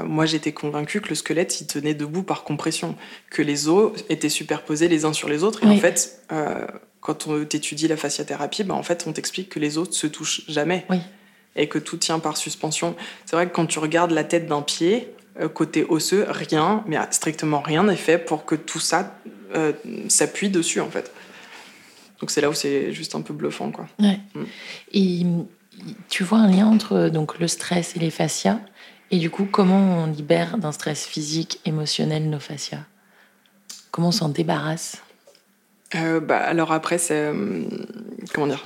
moi, 0.03 0.25
j'étais 0.25 0.51
convaincue 0.51 0.99
que 0.99 1.07
le 1.07 1.15
squelette, 1.15 1.61
il 1.61 1.67
tenait 1.67 1.93
debout 1.93 2.23
par 2.23 2.43
compression, 2.43 2.95
que 3.31 3.41
les 3.41 3.69
os 3.69 3.93
étaient 4.09 4.27
superposés 4.27 4.89
les 4.89 5.05
uns 5.05 5.13
sur 5.13 5.29
les 5.29 5.41
autres. 5.41 5.63
Et 5.63 5.67
en 5.67 5.77
fait, 5.77 6.21
quand 7.05 7.27
on 7.27 7.39
étudie 7.39 7.87
la 7.87 7.97
fasciathérapie, 7.97 8.63
bah, 8.63 8.73
en 8.73 8.81
fait, 8.81 9.05
on 9.05 9.13
t'explique 9.13 9.49
que 9.49 9.59
les 9.59 9.77
os 9.77 9.91
se 9.91 10.07
touchent 10.07 10.41
jamais. 10.47 10.87
Et 11.55 11.69
que 11.69 11.77
tout 11.77 11.97
tient 11.97 12.17
par 12.17 12.35
suspension. 12.35 12.95
C'est 13.25 13.35
vrai 13.35 13.47
que 13.47 13.53
quand 13.53 13.67
tu 13.67 13.77
regardes 13.77 14.09
la 14.09 14.23
tête 14.23 14.47
d'un 14.47 14.63
pied, 14.63 15.13
euh, 15.39 15.47
côté 15.47 15.85
osseux, 15.87 16.25
rien, 16.27 16.83
mais 16.87 16.97
strictement 17.11 17.61
rien 17.61 17.83
n'est 17.83 17.95
fait 17.95 18.17
pour 18.17 18.43
que 18.43 18.55
tout 18.55 18.79
ça 18.79 19.15
euh, 19.53 19.71
s'appuie 20.09 20.49
dessus, 20.49 20.81
en 20.81 20.89
fait. 20.89 21.13
Donc 22.19 22.31
c'est 22.31 22.41
là 22.41 22.49
où 22.49 22.55
c'est 22.55 22.91
juste 22.91 23.13
un 23.13 23.21
peu 23.21 23.35
bluffant, 23.35 23.69
quoi. 23.69 23.85
Ouais. 23.99 24.19
Mm. 24.33 24.43
Et 24.93 25.25
tu 26.09 26.23
vois 26.23 26.39
un 26.39 26.49
lien 26.49 26.65
entre 26.65 27.09
donc, 27.09 27.37
le 27.37 27.47
stress 27.47 27.95
et 27.95 27.99
les 27.99 28.09
fascias? 28.09 28.59
Et 29.11 29.19
du 29.19 29.29
coup, 29.29 29.45
comment 29.45 30.03
on 30.03 30.07
libère 30.07 30.57
d'un 30.57 30.71
stress 30.71 31.05
physique, 31.05 31.59
émotionnel 31.65 32.31
nos 32.31 32.39
fascias? 32.39 32.83
Comment 33.91 34.07
on 34.07 34.11
s'en 34.11 34.29
débarrasse? 34.29 35.04
Euh, 35.93 36.19
bah, 36.19 36.37
alors 36.37 36.71
après, 36.71 36.97
c'est. 36.97 37.13
Euh, 37.13 37.63
comment 38.33 38.47
dire 38.47 38.63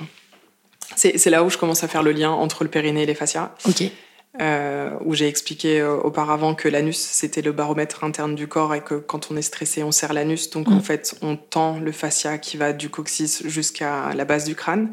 c'est, 0.96 1.24
là 1.26 1.44
où 1.44 1.50
je 1.50 1.56
commence 1.56 1.84
à 1.84 1.88
faire 1.88 2.02
le 2.02 2.12
lien 2.12 2.30
entre 2.30 2.64
le 2.64 2.70
périnée 2.70 3.04
et 3.04 3.06
les 3.06 3.14
fascias. 3.14 3.54
Ok. 3.66 3.84
Euh, 4.40 4.90
où 5.04 5.14
j'ai 5.14 5.26
expliqué 5.26 5.82
auparavant 5.82 6.54
que 6.54 6.68
l'anus 6.68 6.98
c'était 6.98 7.42
le 7.42 7.50
baromètre 7.50 8.04
interne 8.04 8.36
du 8.36 8.46
corps 8.46 8.76
et 8.76 8.80
que 8.80 8.94
quand 8.94 9.32
on 9.32 9.36
est 9.36 9.42
stressé 9.42 9.82
on 9.82 9.90
serre 9.90 10.12
l'anus 10.12 10.50
donc 10.50 10.68
en 10.68 10.76
mm. 10.76 10.82
fait 10.82 11.16
on 11.20 11.34
tend 11.34 11.80
le 11.80 11.90
fascia 11.90 12.38
qui 12.38 12.56
va 12.56 12.72
du 12.72 12.90
coccyx 12.90 13.44
jusqu'à 13.48 14.14
la 14.14 14.24
base 14.24 14.44
du 14.44 14.54
crâne 14.54 14.92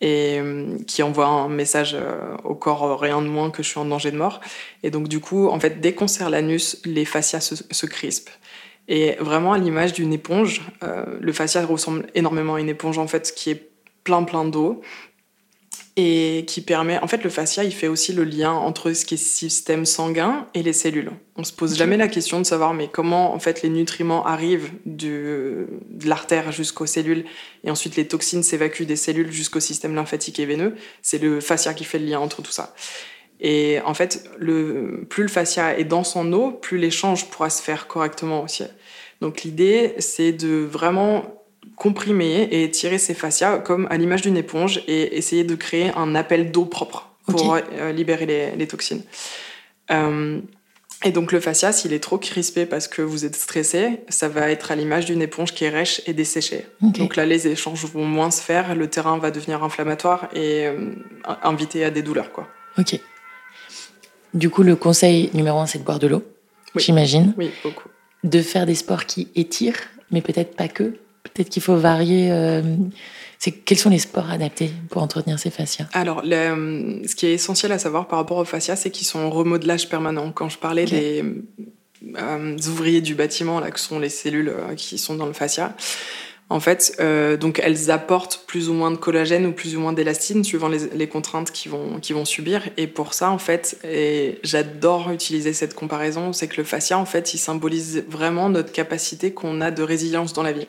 et 0.00 0.40
qui 0.88 1.04
envoie 1.04 1.26
un 1.26 1.48
message 1.48 1.96
au 2.42 2.56
corps 2.56 2.98
rien 2.98 3.22
de 3.22 3.28
moins 3.28 3.52
que 3.52 3.62
je 3.62 3.68
suis 3.68 3.78
en 3.78 3.84
danger 3.84 4.10
de 4.10 4.16
mort 4.16 4.40
et 4.82 4.90
donc 4.90 5.06
du 5.06 5.20
coup 5.20 5.46
en 5.46 5.60
fait 5.60 5.80
dès 5.80 5.94
qu'on 5.94 6.08
serre 6.08 6.28
l'anus 6.28 6.82
les 6.84 7.04
fascias 7.04 7.40
se, 7.40 7.54
se 7.54 7.86
crispent 7.86 8.30
et 8.88 9.12
vraiment 9.20 9.52
à 9.52 9.58
l'image 9.58 9.92
d'une 9.92 10.12
éponge, 10.12 10.62
euh, 10.82 11.04
le 11.20 11.32
fascia 11.32 11.64
ressemble 11.64 12.06
énormément 12.14 12.54
à 12.54 12.60
une 12.60 12.68
éponge 12.68 12.98
en 12.98 13.06
fait 13.06 13.32
qui 13.34 13.50
est 13.50 13.70
plein 14.04 14.22
plein 14.24 14.44
d'eau 14.44 14.82
et 15.96 16.44
qui 16.48 16.60
permet 16.60 16.98
en 16.98 17.06
fait 17.06 17.22
le 17.22 17.30
fascia 17.30 17.62
il 17.62 17.72
fait 17.72 17.86
aussi 17.86 18.12
le 18.12 18.24
lien 18.24 18.50
entre 18.50 18.92
ce 18.92 19.04
qui 19.04 19.14
est 19.14 19.16
système 19.16 19.86
sanguin 19.86 20.48
et 20.52 20.62
les 20.62 20.72
cellules. 20.72 21.12
On 21.36 21.44
se 21.44 21.52
pose 21.52 21.76
jamais 21.76 21.96
la 21.96 22.08
question 22.08 22.40
de 22.40 22.44
savoir 22.44 22.74
mais 22.74 22.88
comment 22.88 23.32
en 23.32 23.38
fait 23.38 23.62
les 23.62 23.68
nutriments 23.68 24.26
arrivent 24.26 24.72
de 24.86 25.68
l'artère 26.04 26.52
jusqu'aux 26.52 26.86
cellules 26.86 27.24
et 27.62 27.70
ensuite 27.70 27.96
les 27.96 28.08
toxines 28.08 28.42
s'évacuent 28.42 28.86
des 28.86 28.96
cellules 28.96 29.30
jusqu'au 29.30 29.60
système 29.60 29.94
lymphatique 29.94 30.40
et 30.40 30.46
veineux. 30.46 30.74
C'est 31.00 31.18
le 31.18 31.40
fascia 31.40 31.72
qui 31.74 31.84
fait 31.84 32.00
le 32.00 32.06
lien 32.06 32.18
entre 32.18 32.42
tout 32.42 32.52
ça. 32.52 32.74
Et 33.46 33.78
en 33.84 33.92
fait, 33.92 34.24
le, 34.38 35.04
plus 35.10 35.22
le 35.22 35.28
fascia 35.28 35.78
est 35.78 35.84
dans 35.84 36.02
son 36.02 36.32
eau, 36.32 36.50
plus 36.50 36.78
l'échange 36.78 37.26
pourra 37.26 37.50
se 37.50 37.62
faire 37.62 37.86
correctement 37.86 38.42
aussi. 38.42 38.64
Donc 39.20 39.42
l'idée, 39.42 39.94
c'est 39.98 40.32
de 40.32 40.64
vraiment 40.64 41.44
comprimer 41.76 42.48
et 42.50 42.70
tirer 42.70 42.96
ces 42.96 43.12
fascias 43.12 43.58
comme 43.58 43.86
à 43.90 43.98
l'image 43.98 44.22
d'une 44.22 44.38
éponge 44.38 44.82
et 44.88 45.18
essayer 45.18 45.44
de 45.44 45.54
créer 45.56 45.90
un 45.94 46.14
appel 46.14 46.52
d'eau 46.52 46.64
propre 46.64 47.10
pour 47.26 47.56
euh, 47.56 47.92
libérer 47.92 48.54
les, 48.56 48.66
toxines. 48.66 49.02
Euh, 49.90 50.40
et 51.04 51.10
donc 51.10 51.30
le 51.30 51.38
fascia, 51.38 51.70
s'il 51.72 51.92
est 51.92 52.02
trop 52.02 52.16
crispé 52.16 52.64
parce 52.64 52.88
que 52.88 53.02
vous 53.02 53.26
êtes 53.26 53.36
stressé, 53.36 54.00
ça 54.08 54.28
va 54.28 54.50
être 54.50 54.72
à 54.72 54.74
l'image 54.74 55.04
d'une 55.04 55.20
éponge 55.20 55.52
qui 55.52 55.66
est 55.66 55.70
rêche 55.70 56.00
et 56.06 56.14
desséchée. 56.14 56.64
Donc 56.80 57.16
là, 57.16 57.26
les 57.26 57.46
échanges 57.46 57.84
vont 57.84 58.06
moins 58.06 58.30
se 58.30 58.40
faire, 58.40 58.74
le 58.74 58.88
terrain 58.88 59.18
va 59.18 59.30
devenir 59.30 59.62
inflammatoire 59.62 60.30
et 60.32 60.66
euh, 60.66 60.94
inviter 61.42 61.84
à 61.84 61.90
des 61.90 62.00
douleurs. 62.00 62.32
Quoi. 62.32 62.48
Ok. 62.78 62.98
Du 64.34 64.50
coup, 64.50 64.62
le 64.62 64.76
conseil 64.76 65.30
numéro 65.32 65.58
un, 65.60 65.66
c'est 65.66 65.78
de 65.78 65.84
boire 65.84 65.98
de 65.98 66.08
l'eau, 66.08 66.24
j'imagine. 66.76 67.34
Oui, 67.38 67.50
beaucoup. 67.62 67.88
De 68.24 68.42
faire 68.42 68.66
des 68.66 68.74
sports 68.74 69.06
qui 69.06 69.28
étirent, 69.34 69.78
mais 70.10 70.20
peut-être 70.20 70.56
pas 70.56 70.68
que. 70.68 70.94
Peut-être 71.22 71.48
qu'il 71.48 71.62
faut 71.62 71.76
varier. 71.76 72.30
Euh, 72.30 72.62
quels 73.64 73.78
sont 73.78 73.90
les 73.90 73.98
sports 73.98 74.30
adaptés 74.30 74.70
pour 74.90 75.02
entretenir 75.02 75.38
ces 75.38 75.50
fascias? 75.50 75.86
Alors, 75.92 76.22
ce 76.24 77.14
qui 77.14 77.26
est 77.26 77.34
essentiel 77.34 77.72
à 77.72 77.78
savoir 77.78 78.08
par 78.08 78.18
rapport 78.18 78.38
aux 78.38 78.44
fascias, 78.44 78.76
c'est 78.76 78.90
qu'ils 78.90 79.06
sont 79.06 79.20
en 79.20 79.30
remodelage 79.30 79.88
permanent. 79.88 80.32
Quand 80.32 80.48
je 80.48 80.58
parlais 80.58 80.84
des 80.84 81.24
euh, 82.16 82.56
ouvriers 82.68 83.00
du 83.00 83.14
bâtiment, 83.14 83.60
là, 83.60 83.70
que 83.70 83.80
sont 83.80 83.98
les 83.98 84.08
cellules 84.08 84.48
euh, 84.48 84.74
qui 84.74 84.98
sont 84.98 85.14
dans 85.14 85.26
le 85.26 85.32
fascia, 85.32 85.74
en 86.50 86.60
fait, 86.60 86.96
euh, 87.00 87.38
donc 87.38 87.58
elles 87.62 87.90
apportent 87.90 88.44
plus 88.46 88.68
ou 88.68 88.74
moins 88.74 88.90
de 88.90 88.96
collagène 88.96 89.46
ou 89.46 89.52
plus 89.52 89.76
ou 89.76 89.80
moins 89.80 89.94
d'élastine 89.94 90.44
suivant 90.44 90.68
les, 90.68 91.08
contraintes 91.08 91.50
qu'ils 91.50 91.70
vont, 91.70 91.98
vont 92.10 92.24
subir. 92.24 92.68
Et 92.76 92.86
pour 92.86 93.14
ça, 93.14 93.30
en 93.30 93.38
fait, 93.38 93.78
et 93.82 94.38
j'adore 94.42 95.10
utiliser 95.10 95.54
cette 95.54 95.74
comparaison, 95.74 96.32
c'est 96.34 96.46
que 96.46 96.58
le 96.58 96.64
fascia, 96.64 96.98
en 96.98 97.06
fait, 97.06 97.32
il 97.32 97.38
symbolise 97.38 98.04
vraiment 98.08 98.50
notre 98.50 98.72
capacité 98.72 99.32
qu'on 99.32 99.62
a 99.62 99.70
de 99.70 99.82
résilience 99.82 100.34
dans 100.34 100.42
la 100.42 100.52
vie. 100.52 100.68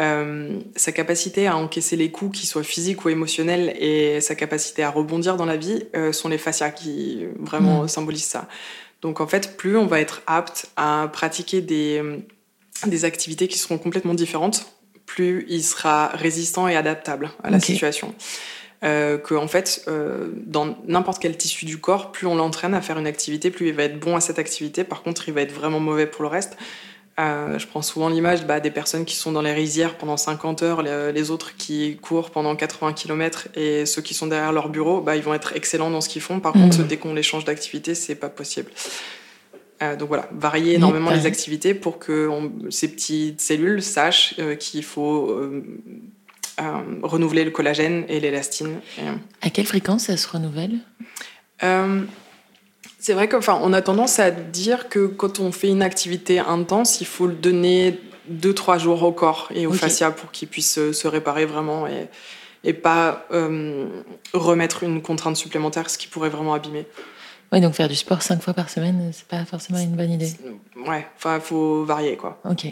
Euh, 0.00 0.58
sa 0.76 0.92
capacité 0.92 1.46
à 1.46 1.56
encaisser 1.56 1.96
les 1.96 2.10
coups, 2.10 2.38
qu'ils 2.38 2.48
soient 2.48 2.62
physiques 2.62 3.04
ou 3.04 3.08
émotionnels, 3.08 3.74
et 3.78 4.20
sa 4.20 4.34
capacité 4.34 4.82
à 4.82 4.90
rebondir 4.90 5.36
dans 5.36 5.46
la 5.46 5.56
vie 5.56 5.84
euh, 5.96 6.12
sont 6.12 6.28
les 6.28 6.38
fascias 6.38 6.70
qui 6.70 7.24
vraiment 7.38 7.84
mmh. 7.84 7.88
symbolisent 7.88 8.24
ça. 8.24 8.48
Donc 9.00 9.20
en 9.20 9.26
fait, 9.26 9.56
plus 9.56 9.78
on 9.78 9.86
va 9.86 9.98
être 9.98 10.22
apte 10.26 10.70
à 10.76 11.08
pratiquer 11.10 11.62
des, 11.62 12.02
des 12.86 13.04
activités 13.06 13.48
qui 13.48 13.58
seront 13.58 13.78
complètement 13.78 14.14
différentes, 14.14 14.66
plus 15.14 15.44
il 15.48 15.64
sera 15.64 16.08
résistant 16.08 16.68
et 16.68 16.76
adaptable 16.76 17.30
à 17.42 17.50
la 17.50 17.58
situation. 17.58 18.14
Euh, 18.82 19.18
que 19.18 19.34
en 19.34 19.48
fait, 19.48 19.82
euh, 19.88 20.28
dans 20.46 20.76
n'importe 20.86 21.20
quel 21.20 21.36
tissu 21.36 21.66
du 21.66 21.78
corps, 21.78 22.12
plus 22.12 22.26
on 22.28 22.36
l'entraîne 22.36 22.74
à 22.74 22.80
faire 22.80 22.96
une 22.96 23.08
activité, 23.08 23.50
plus 23.50 23.68
il 23.68 23.74
va 23.74 23.82
être 23.82 23.98
bon 23.98 24.14
à 24.14 24.20
cette 24.20 24.38
activité. 24.38 24.84
Par 24.84 25.02
contre, 25.02 25.28
il 25.28 25.34
va 25.34 25.42
être 25.42 25.52
vraiment 25.52 25.80
mauvais 25.80 26.06
pour 26.06 26.22
le 26.22 26.28
reste. 26.28 26.56
Euh, 27.18 27.58
je 27.58 27.66
prends 27.66 27.82
souvent 27.82 28.08
l'image 28.08 28.46
bah, 28.46 28.60
des 28.60 28.70
personnes 28.70 29.04
qui 29.04 29.16
sont 29.16 29.32
dans 29.32 29.42
les 29.42 29.52
rizières 29.52 29.98
pendant 29.98 30.16
50 30.16 30.62
heures, 30.62 30.82
les, 30.82 31.30
autres 31.30 31.56
qui 31.56 31.98
courent 32.00 32.30
pendant 32.30 32.54
80 32.54 32.92
km 32.94 33.48
et 33.56 33.84
ceux 33.84 34.00
qui 34.00 34.14
sont 34.14 34.28
derrière 34.28 34.52
leur 34.52 34.68
bureau, 34.68 35.00
bah, 35.00 35.16
ils 35.16 35.22
vont 35.22 35.34
être 35.34 35.54
excellents 35.56 35.90
dans 35.90 36.00
ce 36.00 36.08
qu'ils 36.08 36.22
font. 36.22 36.38
Par 36.38 36.52
contre, 36.52 36.78
mhm. 36.78 36.86
dès 36.86 36.96
qu'on 36.96 37.12
les 37.12 37.24
change 37.24 37.44
d'activité, 37.44 37.96
c'est 37.96 38.14
pas 38.14 38.30
possible. 38.30 38.70
Euh, 39.82 39.96
donc 39.96 40.08
voilà, 40.08 40.28
varier 40.32 40.74
énormément 40.74 41.10
les 41.10 41.24
activités 41.24 41.72
pour 41.72 41.98
que 41.98 42.28
ces 42.68 42.88
petites 42.88 43.40
cellules 43.40 43.82
sachent 43.82 44.34
euh, 44.38 44.54
qu'il 44.54 44.84
faut 44.84 45.30
euh, 45.30 45.62
renouveler 47.02 47.44
le 47.44 47.50
collagène 47.50 48.04
et 48.08 48.20
l'élastine. 48.20 48.80
À 49.40 49.48
quelle 49.48 49.66
fréquence 49.66 50.04
ça 50.04 50.16
se 50.16 50.28
renouvelle? 50.28 50.78
C'est 52.98 53.14
vrai 53.14 53.30
qu'on 53.30 53.72
a 53.72 53.80
tendance 53.80 54.18
à 54.18 54.30
dire 54.30 54.90
que 54.90 55.06
quand 55.06 55.40
on 55.40 55.52
fait 55.52 55.68
une 55.68 55.82
activité 55.82 56.38
intense, 56.38 57.00
il 57.00 57.06
faut 57.06 57.26
le 57.26 57.34
donner 57.34 57.98
2-3 58.30 58.78
jours 58.78 59.02
au 59.02 59.12
corps 59.12 59.50
et 59.54 59.66
au 59.66 59.72
fascia 59.72 60.10
pour 60.10 60.30
qu'il 60.30 60.48
puisse 60.48 60.74
se 60.92 61.08
réparer 61.08 61.46
vraiment. 61.46 61.86
Et, 61.86 62.08
et 62.62 62.74
pas 62.74 63.26
remettre 64.34 64.82
une 64.82 65.00
contrainte 65.00 65.36
supplémentaire, 65.36 65.88
ce 65.88 65.96
qui 65.96 66.08
pourrait 66.08 66.28
vraiment 66.28 66.52
abîmer. 66.52 66.86
Ouais, 67.52 67.60
donc 67.60 67.74
faire 67.74 67.88
du 67.88 67.96
sport 67.96 68.22
cinq 68.22 68.42
fois 68.42 68.54
par 68.54 68.70
semaine, 68.70 69.10
c'est 69.12 69.26
pas 69.26 69.44
forcément 69.44 69.80
une 69.80 69.96
bonne 69.96 70.12
idée. 70.12 70.32
Ouais, 70.86 71.06
enfin, 71.16 71.36
il 71.36 71.40
faut 71.40 71.84
varier, 71.84 72.16
quoi. 72.16 72.40
Ok. 72.48 72.66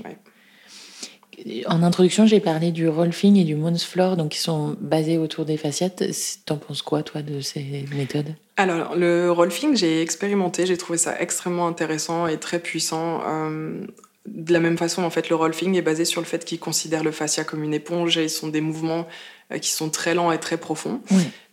En 1.66 1.82
introduction, 1.85 2.26
j'ai 2.26 2.40
parlé 2.40 2.73
du 2.73 2.88
rolfing 2.88 3.37
et 3.37 3.44
du 3.44 3.54
Mons 3.54 3.85
Floor, 3.85 4.16
donc 4.16 4.30
qui 4.30 4.38
sont 4.38 4.76
basés 4.80 5.18
autour 5.18 5.44
des 5.44 5.56
fasciates. 5.56 6.02
T'en 6.47 6.56
penses 6.56 6.82
quoi, 6.82 7.02
toi, 7.02 7.23
de 7.23 7.40
ces 7.40 7.87
méthodes? 7.94 8.35
Alors, 8.56 8.97
le 8.97 9.30
rolfing, 9.30 9.76
j'ai 9.76 10.02
expérimenté, 10.02 10.66
j'ai 10.66 10.76
trouvé 10.76 10.99
ça 10.99 11.20
extrêmement 11.20 11.68
intéressant 11.68 12.26
et 12.26 12.38
très 12.38 12.58
puissant. 12.58 13.20
Euh, 13.25 13.87
de 14.26 14.52
la 14.52 14.58
même 14.58 14.76
façon, 14.76 15.04
en 15.04 15.11
fait, 15.11 15.28
le 15.28 15.37
rolfing 15.37 15.76
est 15.76 15.82
basé 15.82 16.04
sur 16.04 16.20
le 16.20 16.26
fait 16.26 16.44
qu'il 16.44 16.58
considère 16.58 17.04
le 17.04 17.12
fascia 17.12 17.44
comme 17.44 17.62
une 17.62 17.75
éponge 17.75 18.18
et 18.18 18.25
ils 18.25 18.30
sont 18.30 18.49
des 18.49 18.61
mouvements 18.61 19.06
euh, 19.52 19.58
qui 19.58 19.70
sont 19.70 19.90
très 19.90 20.14
lents 20.14 20.32
et 20.32 20.38
très 20.38 20.56
profonds. 20.56 21.00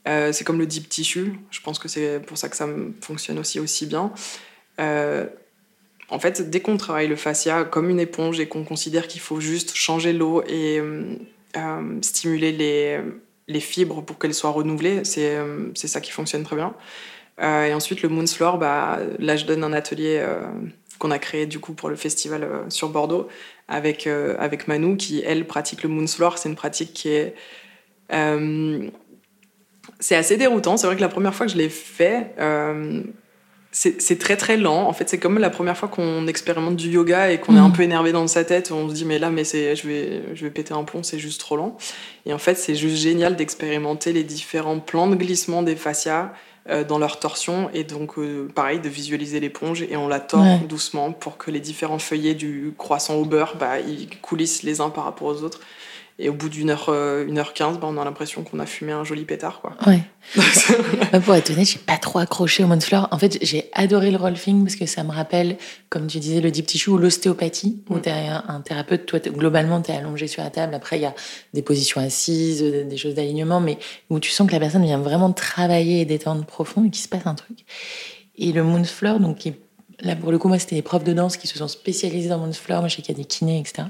Euh, 0.08 0.32
c'est 0.32 0.44
comme 0.44 0.60
le 0.60 0.68
deep 0.68 0.88
tissue. 0.90 1.34
Je 1.50 1.62
pense 1.62 1.80
que 1.80 1.88
c'est 1.88 2.20
pour 2.20 2.38
ça 2.38 2.50
que 2.50 2.56
ça 2.56 2.68
fonctionne 3.02 3.40
aussi 3.40 3.60
aussi 3.60 3.86
bien. 3.86 4.12
Euh, 4.80 5.26
en 6.10 6.20
fait, 6.20 6.50
dès 6.50 6.60
qu'on 6.60 6.78
travaille 6.78 7.08
le 7.08 7.16
fascia 7.16 7.64
comme 7.64 7.90
une 7.90 8.00
éponge 8.00 8.40
et 8.40 8.48
qu'on 8.48 8.64
considère 8.64 9.08
qu'il 9.08 9.22
faut 9.22 9.40
juste 9.40 9.76
changer 9.76 10.14
l'eau 10.14 10.44
et 10.48 10.80
euh, 10.80 12.02
stimuler 12.02 12.52
les, 12.52 13.00
les, 13.48 13.60
fibres 13.60 14.04
pour 14.04 14.20
qu'elles 14.20 14.36
soient 14.36 14.52
renouvelées, 14.52 15.04
c'est 15.04 15.40
ça 15.76 16.02
qui 16.02 16.12
fonctionne 16.12 16.44
très 16.44 16.56
bien. 16.56 16.76
et 17.42 17.74
ensuite, 17.74 18.04
le 18.04 18.10
Moons 18.10 18.28
Floor, 18.28 18.60
bah, 18.60 19.00
là, 19.18 19.36
je 19.36 19.46
donne 19.46 19.64
un 19.64 19.74
atelier 19.74 20.24
qu'on 21.00 21.10
a 21.10 21.18
créé 21.18 21.48
du 21.48 21.60
coup 21.60 21.74
pour 21.74 21.90
le 21.90 21.96
festival 21.96 22.48
sur 22.70 22.90
Bordeaux 22.90 23.28
avec, 23.68 24.06
avec 24.06 24.68
Manu 24.68 24.98
qui, 24.98 25.24
elle, 25.26 25.48
pratique 25.48 25.82
le 25.82 25.90
Moons 25.90 26.06
Floor. 26.06 26.38
C'est 26.38 26.50
une 26.50 26.56
pratique 26.56 26.94
qui 26.94 27.10
est 27.10 27.34
c'est 30.00 30.16
assez 30.16 30.38
déroutant. 30.38 30.78
C'est 30.78 30.88
vrai 30.88 30.96
que 30.96 31.02
la 31.02 31.10
première 31.10 31.34
fois 31.34 31.46
que 31.46 31.52
je 31.52 31.58
l'ai 31.58 31.70
fait, 31.70 32.34
euh, 32.40 33.02
c'est 33.72 34.20
très 34.20 34.38
très 34.38 34.56
lent. 34.56 34.88
En 34.88 34.94
fait, 34.94 35.10
c'est 35.10 35.18
comme 35.18 35.38
la 35.38 35.50
première 35.50 35.78
fois 35.78 35.90
qu'on 35.90 36.28
expérimente 36.28 36.78
du 36.78 36.90
yoga 36.90 37.32
et 37.32 37.40
qu'on 37.40 37.56
est 37.58 37.60
un 37.60 37.68
mm. 37.68 37.74
peu 37.74 37.84
énervé 37.84 38.12
dans 38.14 38.26
sa 38.28 38.46
tête. 38.46 38.72
On 38.72 38.88
se 38.88 38.94
dit 38.94 39.04
mais 39.06 39.20
là, 39.20 39.30
mais 39.30 39.44
c'est, 39.44 39.76
je 39.76 39.88
vais, 39.88 40.22
je 40.34 40.46
vais 40.46 40.52
péter 40.52 40.74
un 40.74 40.84
plomb, 40.84 41.04
c'est 41.04 41.20
juste 41.20 41.42
trop 41.42 41.58
lent. 41.58 41.76
Et 42.26 42.34
en 42.34 42.38
fait, 42.38 42.56
c'est 42.56 42.76
juste 42.76 42.96
génial 42.96 43.36
d'expérimenter 43.36 44.14
les 44.14 44.24
différents 44.24 44.80
plans 44.80 45.08
de 45.08 45.16
glissement 45.16 45.62
des 45.62 45.76
fascias 45.76 46.32
euh, 46.70 46.84
dans 46.84 46.98
leur 46.98 47.20
torsion 47.20 47.70
et 47.76 47.84
donc 47.84 48.18
euh, 48.18 48.50
pareil 48.56 48.80
de 48.80 48.90
visualiser 48.90 49.40
l'éponge 49.40 49.84
et 49.84 49.96
on 49.98 50.08
la 50.08 50.20
tord 50.20 50.58
doucement 50.68 51.12
pour 51.12 51.38
que 51.38 51.52
les 51.52 51.60
différents 51.60 52.00
feuillets 52.00 52.34
du 52.34 52.74
croissant 52.76 53.16
au 53.16 53.26
beurre, 53.26 53.56
bah, 53.60 53.80
ils 53.80 54.10
coulissent 54.22 54.64
les 54.64 54.82
uns 54.82 54.90
par 54.90 55.04
rapport 55.04 55.28
aux 55.28 55.44
autres. 55.44 55.60
Et 56.18 56.30
au 56.30 56.34
bout 56.34 56.48
d'une 56.48 56.70
heure, 56.70 56.86
euh, 56.88 57.26
une 57.28 57.38
heure 57.40 57.54
quinze, 57.54 57.78
bah, 57.78 57.88
on 57.90 57.98
a 57.98 58.06
l'impression 58.06 58.44
qu'on 58.44 58.60
a 58.60 58.66
fumé 58.66 58.94
un 58.94 59.04
joli 59.04 59.26
pétard. 59.26 59.60
Quoi. 59.60 59.76
Ouais. 59.86 60.02
pour 61.26 61.36
être 61.36 61.52
honnête, 61.52 61.68
j'ai 61.68 61.78
pas 61.78 61.98
trop 61.98 62.20
accroché 62.20 62.64
au 62.64 62.80
Fleur. 62.80 63.10
En 63.12 63.20
fait, 63.20 63.38
j'ai 63.42 63.70
adoré 63.74 64.12
le 64.12 64.18
rolfing 64.18 64.64
parce 64.64 64.78
que 64.78 64.86
ça 64.86 65.04
me 65.04 65.12
rappelle, 65.12 65.58
comme 65.90 66.08
tu 66.08 66.20
disais, 66.20 66.40
le 66.40 66.52
deep 66.52 66.68
tissue 66.68 66.92
ou 66.92 66.98
l'ostéopathie, 66.98 67.84
où 67.90 67.98
mm. 67.98 68.02
tu 68.02 68.10
un 68.10 68.62
thérapeute, 68.62 69.06
toi, 69.06 69.20
globalement, 69.20 69.82
tu 69.82 69.92
es 69.92 69.96
allongé 69.96 70.28
sur 70.28 70.42
la 70.42 70.50
table. 70.52 70.74
Après, 70.74 70.98
il 70.98 71.02
y 71.02 71.06
a 71.06 71.14
des 71.54 71.62
positions 71.62 72.00
assises, 72.00 72.64
euh, 72.64 72.86
des 72.86 72.98
choses 72.98 73.16
d'alignement, 73.16 73.60
mais 73.60 73.78
où 74.10 74.22
tu 74.22 74.32
sens 74.32 74.48
que 74.48 74.54
la 74.54 74.60
personne 74.62 74.86
vient 74.86 75.00
vraiment 75.00 75.34
travailler 75.34 76.00
et 76.00 76.06
détendre 76.06 76.46
profond 76.46 76.86
et 76.86 76.92
qu'il 76.92 77.04
se 77.04 77.10
passe 77.10 77.28
un 77.28 77.36
truc. 77.36 77.66
Et 78.38 78.54
le 78.54 78.64
Moonfloor, 78.64 79.20
donc, 79.20 79.40
qui, 79.40 79.54
là, 80.00 80.16
pour 80.16 80.32
le 80.32 80.38
coup, 80.38 80.48
moi, 80.48 80.60
c'était 80.60 80.78
des 80.78 80.82
profs 80.82 81.04
de 81.04 81.12
danse 81.12 81.36
qui 81.36 81.48
se 81.48 81.58
sont 81.58 81.68
spécialisés 81.68 82.30
dans 82.30 82.38
Moonfloor. 82.38 82.80
Moi, 82.80 82.88
je 82.88 82.96
sais 82.96 83.02
qu'il 83.02 83.18
y 83.18 83.20
a 83.20 83.22
des 83.22 83.28
kinés, 83.28 83.60
etc 83.60 83.84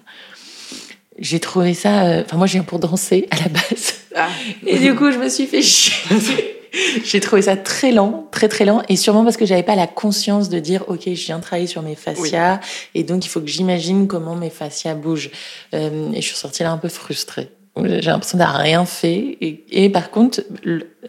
j'ai 1.17 1.39
trouvé 1.39 1.73
ça. 1.73 2.05
Euh, 2.05 2.23
enfin, 2.25 2.37
moi, 2.37 2.47
je 2.47 2.53
viens 2.53 2.63
pour 2.63 2.79
danser 2.79 3.27
à 3.31 3.37
la 3.37 3.47
base. 3.49 3.93
Ah. 4.15 4.27
Et 4.67 4.79
du 4.79 4.95
coup, 4.95 5.11
je 5.11 5.17
me 5.17 5.29
suis 5.29 5.45
fait 5.45 5.61
chier. 5.61 5.93
j'ai 7.03 7.19
trouvé 7.19 7.43
ça 7.43 7.55
très 7.55 7.91
lent, 7.91 8.27
très 8.31 8.47
très 8.47 8.65
lent, 8.65 8.81
et 8.89 8.95
sûrement 8.95 9.23
parce 9.23 9.37
que 9.37 9.45
j'avais 9.45 9.63
pas 9.63 9.75
la 9.75 9.87
conscience 9.87 10.49
de 10.49 10.59
dire, 10.59 10.83
ok, 10.87 11.03
je 11.05 11.25
viens 11.25 11.39
travailler 11.39 11.67
sur 11.67 11.81
mes 11.81 11.95
fascias, 11.95 12.59
et 12.93 13.03
donc 13.03 13.25
il 13.25 13.29
faut 13.29 13.39
que 13.39 13.47
j'imagine 13.47 14.07
comment 14.07 14.35
mes 14.35 14.49
fascias 14.49 14.95
bougent. 14.95 15.31
Euh, 15.73 16.11
et 16.11 16.21
je 16.21 16.27
suis 16.27 16.35
sortie 16.35 16.63
là 16.63 16.71
un 16.71 16.77
peu 16.77 16.89
frustrée. 16.89 17.49
J'ai 17.83 18.01
l'impression 18.01 18.37
d'avoir 18.37 18.57
rien 18.57 18.85
fait. 18.85 19.37
Et, 19.41 19.89
par 19.89 20.09
contre, 20.09 20.41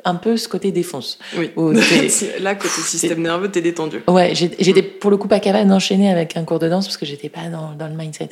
un 0.05 0.15
peu 0.17 0.37
ce 0.37 0.49
côté 0.49 0.73
défonce. 0.73 1.19
Oui. 1.37 1.51
Là, 2.41 2.57
côté 2.57 2.81
système 2.81 3.23
nerveux, 3.23 3.51
t'es 3.51 3.61
détendu. 3.61 4.03
Ouais, 4.09 4.35
j'étais 4.35 4.83
pour 4.83 5.11
le 5.11 5.17
coup 5.17 5.29
pas 5.29 5.39
capable 5.39 5.69
d'enchaîner 5.69 6.11
avec 6.11 6.37
un 6.37 6.45
cours 6.45 6.59
de 6.59 6.69
danse 6.69 6.87
parce 6.87 6.97
que 6.97 7.07
j'étais 7.07 7.29
pas 7.29 7.49
dans, 7.49 7.73
dans, 7.73 7.87
le 7.87 7.95
mindset. 7.95 8.31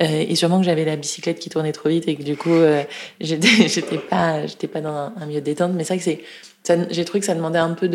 Euh, 0.00 0.24
et 0.28 0.34
sûrement 0.34 0.58
que 0.60 0.64
j'avais 0.64 0.86
la 0.86 0.96
bicyclette 0.96 1.38
qui 1.38 1.50
tournait 1.50 1.72
trop 1.72 1.90
vite 1.90 2.08
et 2.08 2.16
que 2.16 2.22
du 2.22 2.36
coup, 2.36 2.50
euh, 2.50 2.82
j'étais 3.20 3.98
pas, 4.10 4.38
pas 4.72 4.80
dans 4.80 4.88
un, 4.88 5.12
un 5.20 5.26
milieu 5.26 5.40
de 5.40 5.44
détente. 5.44 5.72
Mais 5.74 5.84
c'est 5.84 5.94
vrai 5.94 5.98
que 5.98 6.04
c'est 6.04 6.20
j'ai 6.66 7.04
trouvé 7.04 7.20
que 7.20 7.26
ça 7.26 7.34
demandait 7.34 7.58
un 7.58 7.74
peu 7.74 7.90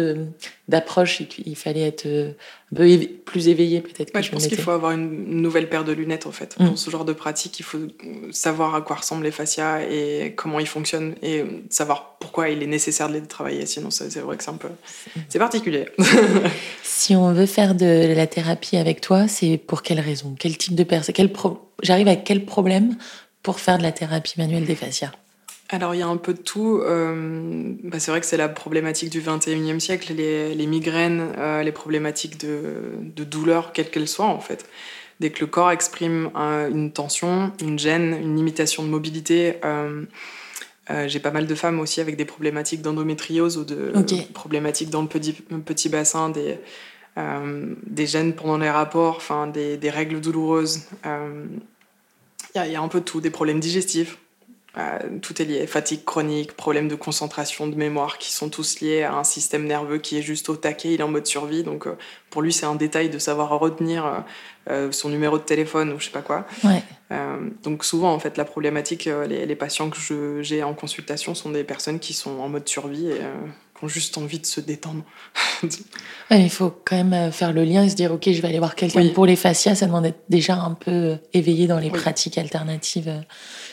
d'approche 0.68 1.22
et 1.22 1.26
qu'il 1.26 1.56
fallait 1.56 1.88
être 1.88 2.06
euh, 2.06 2.34
un 2.72 2.76
peu 2.76 3.00
plus 3.26 3.48
éveillé 3.48 3.82
peut-être. 3.82 4.12
je, 4.22 4.32
pense 4.32 4.46
qu'il 4.46 4.60
faut 4.60 4.70
avoir 4.70 4.92
une 4.92 5.42
nouvelle 5.42 5.70
paire 5.70 5.84
de 5.84 5.92
lunettes 5.92 6.28
en 6.28 6.32
fait. 6.32 6.56
Pour 6.56 6.74
mm. 6.74 6.78
ce 6.78 6.90
genre 6.92 7.06
de 7.06 7.14
pratique, 7.14 7.60
il 7.60 7.64
faut 7.64 7.80
savoir 8.30 8.76
à 8.76 8.82
quoi 8.82 8.98
ressemblent 8.98 9.24
les 9.24 9.32
fascias 9.32 9.82
et 9.82 10.34
comment 10.36 10.60
ils 10.60 10.68
fonctionnent 10.68 11.16
et 11.24 11.44
savoir 11.70 12.18
pourquoi 12.20 12.50
il 12.50 12.62
est 12.62 12.68
nécessaire 12.68 13.10
de 13.10 13.14
les 13.14 13.22
travailler. 13.22 13.66
Sinon, 13.66 13.90
c'est 13.90 14.16
vrai 14.20 14.38
que 14.38 14.44
c'est 14.44 14.52
un 14.52 14.58
peu... 14.58 14.70
C'est 15.30 15.40
particulier. 15.40 15.88
si 16.84 17.16
on 17.16 17.34
veut 17.34 17.48
faire 17.48 17.74
de 17.74 18.14
la 18.14 18.28
thérapie 18.28 18.78
avec 18.78 19.02
toi, 19.02 19.28
c'est 19.28 19.58
pour 19.58 19.82
quelle 19.82 20.00
raison? 20.00 20.36
Quel 20.38 20.58
type 20.58 20.76
de 20.76 20.84
personne 20.84 21.16
J'arrive 21.82 22.08
à 22.08 22.16
quel 22.16 22.46
problème 22.46 22.98
pour 23.42 23.60
faire 23.60 23.80
de 23.80 23.84
la 23.84 23.92
thérapie 23.92 24.36
manuelle 24.38 24.66
des 24.66 24.76
fascias? 24.76 25.12
Alors 25.70 25.94
il 25.94 26.00
y 26.00 26.02
a 26.02 26.08
un 26.08 26.18
peu 26.18 26.34
de 26.34 26.42
tout. 26.42 26.82
Euh, 26.84 27.74
bah, 27.84 28.00
c'est 28.00 28.10
vrai 28.10 28.20
que 28.20 28.26
c'est 28.26 28.38
la 28.38 28.50
problématique 28.50 29.12
du 29.12 29.22
21e 29.22 29.80
siècle, 29.80 30.14
les, 30.14 30.66
migraines, 30.66 31.34
euh, 31.38 31.62
les 31.62 31.72
problématiques 31.72 32.40
de, 32.40 32.74
de 33.02 33.24
douleur, 33.24 33.72
quelles 33.72 33.92
qu'elles 33.92 34.08
soient 34.08 34.26
en 34.26 34.40
fait. 34.40 34.66
Dès 35.20 35.30
que 35.30 35.42
le 35.42 35.48
corps 35.48 35.70
exprime 35.72 36.32
une 36.36 36.92
tension, 36.92 37.52
une 37.62 37.78
gêne, 37.78 38.18
une 38.22 38.38
limitation 38.38 38.84
de 38.84 38.88
mobilité, 38.88 39.58
euh, 39.66 40.06
j'ai 41.08 41.20
pas 41.20 41.32
mal 41.32 41.46
de 41.46 41.56
femmes 41.56 41.82
aussi 41.82 42.00
avec 42.00 42.16
des 42.16 42.24
problématiques 42.24 42.82
d'endométriose 42.82 43.58
ou 43.58 43.66
de 43.66 43.92
problématiques 44.34 44.90
dans 44.90 45.02
le 45.02 45.10
petit, 45.10 45.34
petit 45.34 45.90
bassin, 45.90 46.30
des, 46.30 46.58
des 47.86 48.08
gènes 48.08 48.34
pendant 48.34 48.58
les 48.58 48.70
rapports, 48.70 49.18
enfin 49.18 49.48
des, 49.48 49.76
des 49.76 49.90
règles 49.90 50.22
douloureuses. 50.22 50.84
Il 51.04 52.62
y, 52.64 52.70
y, 52.70 52.76
a 52.76 52.82
un 52.82 52.88
peu 52.88 53.02
de 53.02 53.06
tout, 53.06 53.20
des 53.20 53.30
problèmes 53.30 53.60
digestifs 53.60 54.18
tout 55.22 55.42
est 55.42 55.46
lié, 55.46 55.68
fatigue 55.68 56.04
chronique, 56.06 56.54
problème 56.54 56.88
de 56.88 56.96
concentration, 56.96 57.68
de 57.68 57.76
mémoire, 57.76 58.18
qui 58.18 58.32
sont 58.32 58.50
tous 58.50 58.82
liés 58.82 59.04
à 59.04 59.16
un 59.16 59.24
système 59.24 59.66
nerveux 59.66 59.98
qui 59.98 60.18
est 60.18 60.22
juste 60.22 60.50
au 60.50 60.56
taquet, 60.56 60.94
il 60.94 61.00
est 61.00 61.04
en 61.04 61.10
mode 61.10 61.26
survie. 61.26 61.64
Donc 61.64 61.88
euh, 61.88 61.98
pour 62.30 62.42
lui, 62.42 62.54
c'est 62.54 62.66
un 62.66 62.76
détail 62.76 63.10
de 63.10 63.18
savoir 63.18 63.58
retenir 63.58 64.24
euh, 64.70 64.92
son 64.92 65.10
numéro 65.10 65.38
de 65.38 65.44
téléphone 65.44 65.92
ou 65.92 66.00
je 66.00 66.06
sais 66.06 66.12
pas 66.12 66.22
quoi. 66.22 66.46
donc 67.64 67.84
souvent, 67.84 68.14
en 68.14 68.20
fait, 68.20 68.38
la 68.38 68.46
problématique, 68.46 69.10
les, 69.28 69.56
patients 69.56 69.90
que 69.90 70.42
j'ai 70.42 70.62
en 70.64 70.76
consultation 70.76 71.34
sont 71.34 71.50
des 71.50 71.64
personnes 71.64 72.00
qui 72.00 72.14
sont 72.14 72.40
en 72.40 72.50
mode 72.50 72.68
survie 72.68 73.08
et 73.08 73.18
qui 73.78 73.84
ont 73.84 73.88
juste 73.88 74.18
envie 74.20 74.40
de 74.40 74.46
se 74.46 74.62
détendre. 74.62 75.04
il 76.32 76.50
faut 76.52 76.72
quand 76.86 77.04
même 77.04 77.32
faire 77.32 77.52
le 77.52 77.64
lien 77.64 77.84
et 77.84 77.90
se 77.90 77.96
dire, 77.96 78.12
ok, 78.14 78.30
je 78.32 78.42
vais 78.42 78.48
aller 78.48 78.60
voir 78.60 78.76
quelqu'un 78.76 79.10
pour 79.10 79.26
les 79.26 79.36
fascias, 79.36 79.74
ça 79.74 79.88
demande 79.88 80.04
d'être 80.04 80.24
déjà 80.30 80.56
un 80.56 80.76
peu 80.76 81.18
éveillé 81.34 81.66
dans 81.66 81.80
les 81.80 81.90
pratiques 81.90 82.38
alternatives. 82.38 83.12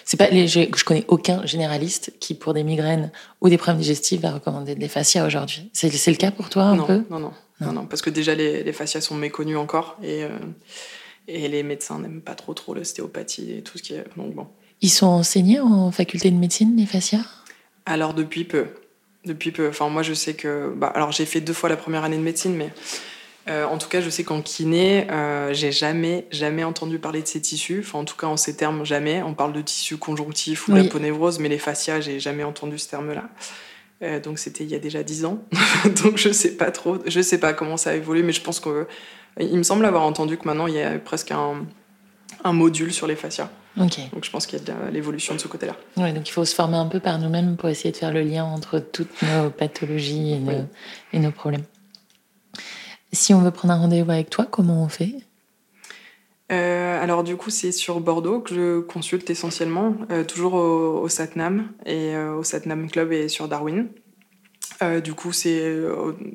C'est 0.07 0.17
pas 0.17 0.29
les, 0.29 0.47
je, 0.47 0.61
je, 0.75 0.85
connais 0.85 1.05
aucun 1.09 1.45
généraliste 1.45 2.13
qui, 2.21 2.35
pour 2.35 2.55
des 2.55 2.63
migraines 2.63 3.11
ou 3.41 3.49
des 3.49 3.59
problèmes 3.59 3.79
digestifs, 3.83 4.21
va 4.21 4.31
recommander 4.31 4.77
des 4.77 4.87
fascias 4.89 5.27
aujourd'hui. 5.27 5.69
C'est, 5.73 5.91
le 5.91 6.17
cas 6.17 6.31
pour 6.31 6.49
toi 6.49 6.63
un 6.63 6.77
non, 6.77 6.87
peu? 6.87 7.03
non, 7.11 7.19
non, 7.19 7.33
non, 7.61 7.73
non, 7.73 7.87
parce 7.87 8.03
que 8.03 8.11
déjà 8.11 8.37
les, 8.37 8.63
les 8.63 8.73
fascias 8.73 9.01
sont 9.01 9.17
méconnus 9.17 9.57
encore 9.57 9.99
et, 10.05 10.23
euh, 10.23 10.29
et 11.27 11.49
les 11.49 11.65
médecins 11.65 11.99
n'aiment 11.99 12.21
pas 12.21 12.37
trop 12.37 12.55
trop 12.55 12.73
l'ostéopathie 12.73 13.55
et 13.55 13.63
tout 13.63 13.79
ce 13.79 13.83
qui 13.83 13.95
est 13.95 14.05
donc 14.17 14.33
bon. 14.33 14.47
Ils 14.81 14.91
sont 14.91 15.07
enseignés 15.07 15.59
en 15.59 15.91
faculté 15.91 16.31
de 16.31 16.37
médecine 16.37 16.77
les 16.77 16.87
fascias? 16.87 17.25
Alors 17.85 18.15
depuis 18.15 18.45
peu, 18.45 18.67
depuis 19.25 19.51
peu. 19.51 19.69
Enfin 19.69 19.89
moi 19.89 20.05
je 20.05 20.15
sais 20.15 20.35
que, 20.35 20.73
bah, 20.77 20.87
alors 20.95 21.11
j'ai 21.11 21.27
fait 21.27 21.41
deux 21.41 21.53
fois 21.53 21.69
la 21.69 21.77
première 21.77 22.05
année 22.05 22.17
de 22.17 22.23
médecine, 22.23 22.55
mais 22.55 22.71
euh, 23.49 23.65
en 23.65 23.79
tout 23.79 23.89
cas, 23.89 24.01
je 24.01 24.11
sais 24.11 24.25
qu'en 24.25 24.43
kiné, 24.43 25.09
euh, 25.11 25.53
j'ai 25.53 25.71
jamais, 25.71 26.27
jamais 26.33 26.65
entendu 26.65 26.99
parler 26.99 27.23
de 27.23 27.29
ces 27.29 27.41
tissus. 27.41 27.81
Enfin, 27.81 28.01
en 28.01 28.05
tout 28.05 28.17
cas, 28.17 28.27
en 28.27 28.37
ces 28.37 28.57
termes, 28.57 28.85
jamais. 28.85 29.23
On 29.23 29.35
parle 29.35 29.53
de 29.53 29.61
tissus 29.61 29.99
conjonctifs 29.99 30.67
ou 30.69 30.73
oui. 30.73 30.83
l'aponévrose, 30.83 31.39
mais 31.39 31.49
les 31.49 31.59
fascias, 31.59 32.01
j'ai 32.01 32.19
jamais 32.19 32.43
entendu 32.43 32.79
ce 32.79 32.89
terme-là. 32.89 33.29
Euh, 34.03 34.21
donc, 34.21 34.39
c'était 34.39 34.65
il 34.65 34.71
y 34.71 34.75
a 34.75 34.81
déjà 34.81 35.03
dix 35.05 35.25
ans. 35.25 35.39
donc, 36.03 36.17
je 36.17 36.33
sais 36.33 36.57
pas 36.57 36.73
trop. 36.73 36.99
Je 37.07 37.21
sais 37.21 37.39
pas 37.39 37.53
comment 37.53 37.77
ça 37.77 37.91
a 37.91 37.95
évolué, 37.95 38.23
mais 38.23 38.33
je 38.33 38.43
pense 38.43 38.61
que. 38.61 38.87
Il 39.39 39.59
me 39.59 39.63
semble 39.63 39.85
avoir 39.85 40.03
entendu 40.03 40.39
que 40.39 40.47
maintenant, 40.47 40.67
il 40.67 40.75
y 40.75 40.81
a 40.81 40.99
presque 40.99 41.31
un, 41.31 41.67
un 42.43 42.53
module 42.55 42.93
sur 42.93 43.07
les 43.07 43.17
fascias. 43.17 43.51
Donc, 43.77 43.93
je 44.23 44.31
pense 44.31 44.47
qu'il 44.47 44.59
y 44.59 44.63
a 44.63 44.65
de 44.65 44.91
l'évolution 44.91 45.35
de 45.35 45.39
ce 45.39 45.49
côté-là. 45.49 45.77
Oui, 45.99 46.11
donc 46.15 46.27
il 46.27 46.33
faut 46.33 46.47
se 46.47 46.55
former 46.55 46.79
un 46.79 46.87
peu 46.87 46.99
par 46.99 47.19
nous-mêmes 47.19 47.57
pour 47.57 47.69
essayer 47.69 47.93
de 47.93 47.97
faire 47.99 48.11
le 48.11 48.23
lien 48.23 48.43
entre 48.43 48.79
toutes 48.79 49.21
nos 49.21 49.51
pathologies 49.51 50.33
et, 50.33 50.39
nos, 50.39 50.65
et 51.13 51.19
nos 51.19 51.31
problèmes. 51.31 51.65
Si 53.17 53.33
on 53.33 53.41
veut 53.41 53.51
prendre 53.51 53.73
un 53.73 53.79
rendez-vous 53.79 54.11
avec 54.11 54.29
toi, 54.29 54.47
comment 54.49 54.85
on 54.85 54.89
fait? 54.89 55.15
Euh, 56.53 57.03
alors 57.03 57.25
du 57.25 57.37
coup, 57.37 57.49
c'est 57.49 57.73
sur 57.73 58.01
Bordeaux 58.01 58.41
que 58.41 58.55
je 58.55 58.81
consulte 58.81 59.31
essentiellement, 59.31 59.95
euh, 60.11 60.23
toujours 60.23 60.55
au, 60.55 61.09
Satnam 61.09 61.71
et 61.87 62.15
euh, 62.15 62.35
au 62.35 62.45
Satnam 62.45 62.89
Club 62.91 63.13
et 63.13 63.29
sur 63.29 63.49
Darwin. 63.49 63.89
du 65.03 65.15
coup, 65.15 65.33
c'est 65.33 65.65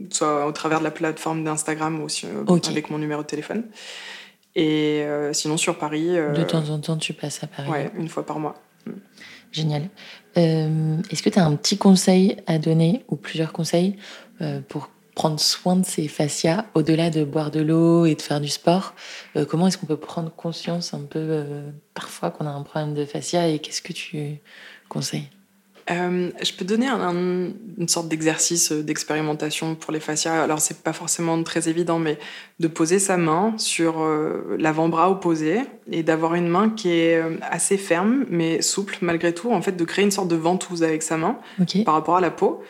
soit 0.09 0.47
au 0.47 0.51
travers 0.51 0.79
de 0.79 0.83
la 0.83 0.91
plateforme 0.91 1.43
d'Instagram 1.43 2.01
ou 2.01 2.05
aussi 2.05 2.25
avec 2.67 2.89
mon 2.89 2.97
numéro 2.97 3.21
de 3.21 3.27
téléphone. 3.27 3.65
Et 4.55 5.05
sinon 5.33 5.57
sur 5.57 5.77
Paris. 5.77 6.07
de 6.09 6.43
temps 6.43 6.67
en 6.69 6.79
temps, 6.79 6.97
tu 6.97 7.13
passes 7.13 7.43
à 7.43 7.47
Paris. 7.47 7.69
Ouais, 7.69 7.91
une 7.95 8.09
fois 8.09 8.25
par 8.25 8.39
mois. 8.39 8.55
Mm. 8.87 8.91
Génial. 9.51 9.89
Est-ce 10.35 11.21
que 11.21 11.29
tu 11.29 11.37
as 11.37 11.45
un 11.45 11.55
petit 11.55 11.77
conseil 11.77 12.37
à 12.47 12.57
donner 12.57 13.05
ou 13.07 13.17
plusieurs 13.17 13.53
conseils 13.53 13.97
pour 14.67 14.89
prendre 15.15 15.39
soin 15.39 15.75
de 15.75 15.85
ses 15.85 16.07
fascias 16.07 16.65
au-delà 16.73 17.09
de 17.09 17.23
boire 17.23 17.51
de 17.51 17.59
l'eau 17.59 18.05
et 18.05 18.15
de 18.15 18.21
faire 18.21 18.39
du 18.41 18.47
sport 18.47 18.93
euh, 19.35 19.45
Comment 19.45 19.67
est-ce 19.67 19.77
qu'on 19.77 19.85
peut 19.85 19.97
prendre 19.97 20.31
conscience 20.31 20.93
un 20.93 21.01
peu 21.01 21.19
euh, 21.19 21.69
parfois 21.93 22.31
qu'on 22.31 22.45
a 22.45 22.51
un 22.51 22.63
problème 22.63 22.93
de 22.93 23.05
fascia 23.05 23.47
et 23.47 23.59
qu'est-ce 23.59 23.81
que 23.81 23.93
tu 23.93 24.39
conseilles? 24.87 25.27
Euh, 25.89 26.29
je 26.41 26.53
peux 26.53 26.63
donner 26.63 26.87
une 26.87 27.87
sorte 27.87 28.07
d'exercice 28.07 28.71
d'expérimentation 28.71 29.75
pour 29.75 29.91
les 29.91 29.99
fascias. 29.99 30.41
Alors 30.41 30.59
c'est 30.59 30.83
pas 30.83 30.93
forcément 30.93 31.41
très 31.43 31.67
évident, 31.67 31.99
mais 31.99 32.17
de 32.59 32.67
poser 32.67 32.99
sa 32.99 33.17
main 33.17 33.55
sur 33.57 34.07
l'avant-bras 34.57 35.09
opposé 35.09 35.61
et 35.91 36.03
d'avoir 36.03 36.35
une 36.35 36.47
main 36.47 36.69
qui 36.69 36.91
est 36.91 37.21
assez 37.41 37.77
ferme 37.77 38.25
mais 38.29 38.61
souple 38.61 38.99
malgré 39.01 39.33
tout. 39.33 39.51
En 39.51 39.61
fait, 39.63 39.71
de 39.73 39.83
créer 39.83 40.05
une 40.05 40.11
sorte 40.11 40.29
de 40.29 40.35
ventouse 40.35 40.83
avec 40.83 41.01
sa 41.01 41.17
main 41.17 41.39
par 41.83 41.95
rapport 41.95 42.15
à 42.15 42.21
la 42.21 42.31
peau 42.31 42.61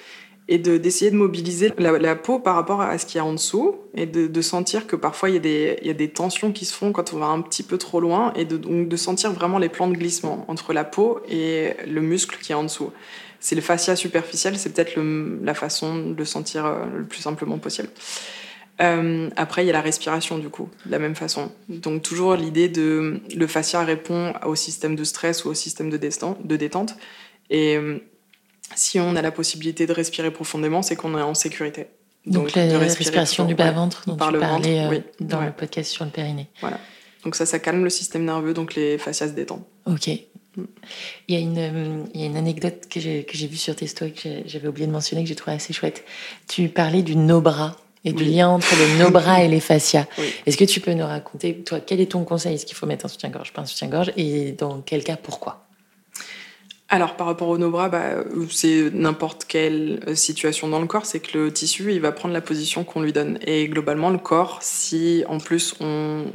et 0.52 0.58
d'essayer 0.58 1.12
de, 1.12 1.16
mobiliser 1.16 1.72
la, 1.78 2.16
peau 2.18 2.38
par 2.38 2.56
rapport 2.56 2.82
à 2.82 2.98
ce 2.98 3.06
qu'il 3.06 3.16
y 3.16 3.20
a 3.20 3.26
en 3.26 3.32
dessous 3.32 3.78
et 3.96 4.06
de, 4.06 4.42
sentir 4.42 4.86
que 4.86 4.98
parfois 4.98 5.30
il 5.30 5.36
y, 5.36 5.38
a 5.38 5.40
des, 5.40 5.80
il 5.82 5.88
y, 5.88 5.90
a 5.90 5.94
des, 5.94 6.10
tensions 6.10 6.52
qui 6.52 6.66
se 6.66 6.74
font 6.74 6.92
quand 6.92 7.14
on 7.14 7.20
va 7.20 7.28
un 7.28 7.40
petit 7.40 7.64
peu 7.64 7.78
trop 7.78 8.02
loin 8.02 8.34
et 8.36 8.44
de, 8.44 8.58
donc 8.58 8.90
de 8.90 8.98
sentir 8.98 9.32
vraiment 9.32 9.60
les 9.60 9.70
plans 9.70 9.88
de 9.88 9.96
glissement 9.96 10.44
entre 10.50 10.74
la 10.74 10.84
peau 10.84 11.22
et 11.30 11.72
le 11.88 12.02
muscle 12.02 12.38
qui 12.42 12.52
est 12.52 12.56
en 12.56 12.64
dessous. 12.64 12.92
C'est 13.40 13.56
le 13.56 13.62
fascia 13.62 13.96
superficiel, 13.96 14.58
c'est 14.58 14.74
peut-être 14.74 15.00
la 15.42 15.54
façon 15.54 16.10
de 16.10 16.18
le 16.18 16.26
sentir 16.26 16.66
euh, 16.66 16.86
le 16.98 17.06
plus 17.06 17.22
simplement 17.22 17.58
possible. 17.58 17.88
Euh, 18.82 19.30
après, 19.38 19.64
il 19.64 19.68
y 19.68 19.70
a 19.70 19.74
la 19.74 19.82
respiration, 19.82 20.38
du 20.38 20.50
coup, 20.50 20.70
de 20.86 20.92
la 20.92 21.00
même 21.00 21.16
façon. 21.16 21.52
Donc, 21.70 22.02
toujours 22.02 22.36
l'idée 22.36 22.68
de 22.68 23.22
le 23.34 23.48
fascia 23.48 23.84
répond 23.84 24.34
au 24.46 24.56
système 24.56 24.96
de 24.96 25.04
stress 25.04 25.46
ou 25.46 25.50
au 25.50 25.54
système 25.54 25.90
de, 25.90 25.98
de 25.98 26.56
détente. 26.58 26.96
Et 27.50 27.78
euh, 27.78 28.00
si 28.76 29.00
on 29.00 29.16
a 29.16 29.22
la 29.22 29.32
possibilité 29.32 29.86
de 29.86 29.94
respirer 29.94 30.32
profondément, 30.32 30.82
c'est 30.82 30.96
qu'on 30.96 31.18
est 31.18 31.22
en 31.22 31.34
sécurité. 31.34 31.88
Donc, 32.26 32.56
la 32.56 32.78
respiration 32.78 33.46
du 33.46 33.56
bas-ventre 33.56 34.04
dont 34.06 34.14
tu 34.14 34.40
parlais 34.40 34.86
euh, 34.86 35.00
dans 35.20 35.42
le 35.42 35.52
podcast 35.52 35.92
sur 35.92 36.06
le 36.06 36.12
périnée. 36.12 36.48
Voilà. 36.62 36.80
Donc 37.24 37.36
ça, 37.36 37.46
ça 37.46 37.60
calme 37.60 37.84
le 37.84 37.90
système 37.90 38.26
nerveux, 38.26 38.54
donc 38.54 38.76
les 38.76 38.98
fascias 38.98 39.28
se 39.28 39.34
détendent. 39.34 39.64
Ok. 39.86 40.10
Mm. 40.56 40.64
Il 41.28 41.36
y, 41.36 41.38
a 41.38 41.42
une, 41.42 41.58
euh, 41.58 42.04
il 42.14 42.22
y 42.22 42.24
a 42.24 42.28
une 42.28 42.38
anecdote 42.38 42.88
que 42.90 43.00
j'ai, 43.00 43.24
que 43.24 43.38
j'ai 43.38 43.48
vue 43.48 43.58
sur 43.58 43.76
tes 43.76 43.88
stories 43.88 44.14
que 44.14 44.30
j'avais 44.46 44.68
oublié 44.68 44.88
de 44.88 44.92
mentionner, 44.92 45.24
que 45.24 45.30
j'ai 45.30 45.36
trouvé 45.36 45.56
assez 45.56 45.74
chouette. 45.74 46.04
Tu 46.48 46.70
parlais 46.70 47.04
du 47.04 47.16
no-bras 47.16 47.76
et 48.04 48.14
du 48.14 48.24
lien 48.24 48.50
entre 48.50 48.76
le 48.76 49.00
no-bras 49.00 49.44
et 49.44 49.48
les 49.48 49.60
fascias. 49.60 50.08
Est-ce 50.46 50.58
que 50.58 50.66
tu 50.66 50.80
peux 50.80 50.94
nous 50.94 51.06
raconter, 51.06 51.58
toi, 51.60 51.80
quel 51.80 52.02
est 52.02 52.12
ton 52.12 52.24
conseil? 52.24 52.56
Est-ce 52.56 52.66
qu'il 52.66 52.76
faut 52.76 52.88
mettre 52.88 53.06
un 53.06 53.10
soutien-gorge, 53.10 53.54
pas 53.54 53.62
un 53.62 53.66
soutien-gorge? 53.66 54.12
Et 54.18 54.54
dans 54.54 54.82
quel 54.82 55.04
cas, 55.04 55.18
pourquoi? 55.18 55.68
Alors 56.92 57.16
par 57.16 57.26
rapport 57.26 57.48
au 57.48 57.58
nos 57.58 57.70
bras, 57.70 57.88
bah, 57.88 58.18
c'est 58.50 58.94
n'importe 58.94 59.46
quelle 59.46 60.02
situation 60.14 60.68
dans 60.68 60.82
le 60.82 60.88
corps, 60.88 61.06
c'est 61.06 61.22
que 61.22 61.38
le 61.38 61.54
tissu 61.54 61.94
il 61.94 62.02
va 62.02 62.12
prendre 62.12 62.34
la 62.34 62.42
position 62.42 62.84
qu'on 62.84 63.02
lui 63.02 63.14
donne. 63.14 63.40
Et 63.48 63.70
globalement 63.70 64.10
le 64.10 64.18
corps, 64.18 64.60
si 64.62 65.24
en 65.30 65.38
plus 65.38 65.74
on 65.80 66.26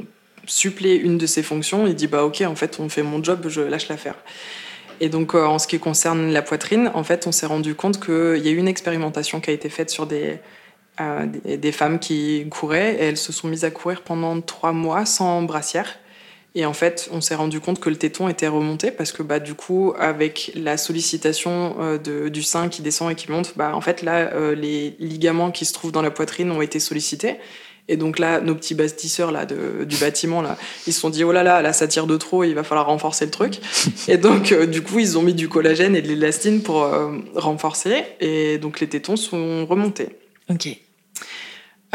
supplée 0.47 0.95
une 0.95 1.19
de 1.19 1.27
ses 1.27 1.43
fonctions, 1.43 1.85
il 1.85 1.93
dit 1.93 2.07
bah 2.07 2.23
ok 2.23 2.41
en 2.41 2.55
fait 2.55 2.79
on 2.79 2.89
fait 2.89 3.03
mon 3.03 3.23
job, 3.23 3.45
je 3.49 3.61
lâche 3.61 3.87
l'affaire. 3.87 4.15
Et 4.99 5.09
donc 5.09 5.35
euh, 5.35 5.45
en 5.45 5.59
ce 5.59 5.67
qui 5.67 5.77
concerne 5.77 6.31
la 6.31 6.41
poitrine, 6.41 6.89
en 6.95 7.03
fait 7.03 7.27
on 7.27 7.31
s'est 7.31 7.45
rendu 7.45 7.75
compte 7.75 8.03
qu'il 8.03 8.43
y 8.43 8.47
a 8.47 8.51
eu 8.51 8.57
une 8.57 8.67
expérimentation 8.67 9.39
qui 9.39 9.51
a 9.51 9.53
été 9.53 9.69
faite 9.69 9.91
sur 9.91 10.07
des, 10.07 10.39
euh, 10.99 11.27
des, 11.27 11.57
des, 11.57 11.71
femmes 11.71 11.99
qui 11.99 12.47
couraient 12.49 12.95
et 12.95 13.03
elles 13.03 13.17
se 13.17 13.31
sont 13.31 13.47
mises 13.47 13.63
à 13.63 13.69
courir 13.69 14.01
pendant 14.01 14.41
trois 14.41 14.71
mois 14.71 15.05
sans 15.05 15.43
brassière. 15.43 15.99
Et 16.57 16.65
en 16.65 16.73
fait, 16.73 17.07
on 17.11 17.21
s'est 17.21 17.35
rendu 17.35 17.59
compte 17.59 17.79
que 17.79 17.87
le 17.87 17.97
téton 17.97 18.27
était 18.29 18.47
remonté 18.47 18.89
parce 18.89 19.11
que 19.11 19.21
bah, 19.21 19.39
du 19.39 19.53
coup, 19.53 19.93
avec 19.99 20.51
la 20.55 20.75
sollicitation 20.77 21.75
euh, 21.79 21.97
de, 21.99 22.29
du 22.29 22.41
sein 22.41 22.67
qui 22.67 22.81
descend 22.81 23.11
et 23.11 23.15
qui 23.15 23.31
monte, 23.31 23.53
bah, 23.55 23.75
en 23.75 23.81
fait, 23.81 24.01
là, 24.01 24.31
euh, 24.33 24.55
les 24.55 24.95
ligaments 24.97 25.51
qui 25.51 25.65
se 25.65 25.73
trouvent 25.73 25.91
dans 25.91 26.01
la 26.01 26.09
poitrine 26.09 26.49
ont 26.49 26.63
été 26.63 26.79
sollicités. 26.79 27.35
Et 27.87 27.95
donc 27.95 28.17
là, 28.17 28.41
nos 28.41 28.55
petits 28.55 28.73
bâtisseurs 28.73 29.31
là, 29.31 29.45
de, 29.45 29.83
du 29.83 29.97
bâtiment, 29.97 30.41
là, 30.41 30.57
ils 30.87 30.93
se 30.93 30.99
sont 30.99 31.11
dit, 31.11 31.23
oh 31.23 31.31
là 31.31 31.43
là, 31.43 31.61
là, 31.61 31.73
ça 31.73 31.87
tire 31.87 32.07
de 32.07 32.17
trop, 32.17 32.43
il 32.43 32.55
va 32.55 32.63
falloir 32.63 32.87
renforcer 32.87 33.25
le 33.25 33.31
truc. 33.31 33.59
Et 34.07 34.17
donc, 34.17 34.51
euh, 34.51 34.65
du 34.65 34.81
coup, 34.81 34.97
ils 34.97 35.15
ont 35.15 35.21
mis 35.21 35.35
du 35.35 35.47
collagène 35.49 35.95
et 35.95 36.01
de 36.01 36.07
l'élastine 36.07 36.63
pour 36.63 36.89
renforcer. 37.35 38.03
Et 38.19 38.57
donc, 38.57 38.79
les 38.79 38.89
tétons 38.89 39.15
sont 39.15 39.67
remontés. 39.67 40.09
Ok. 40.49 40.69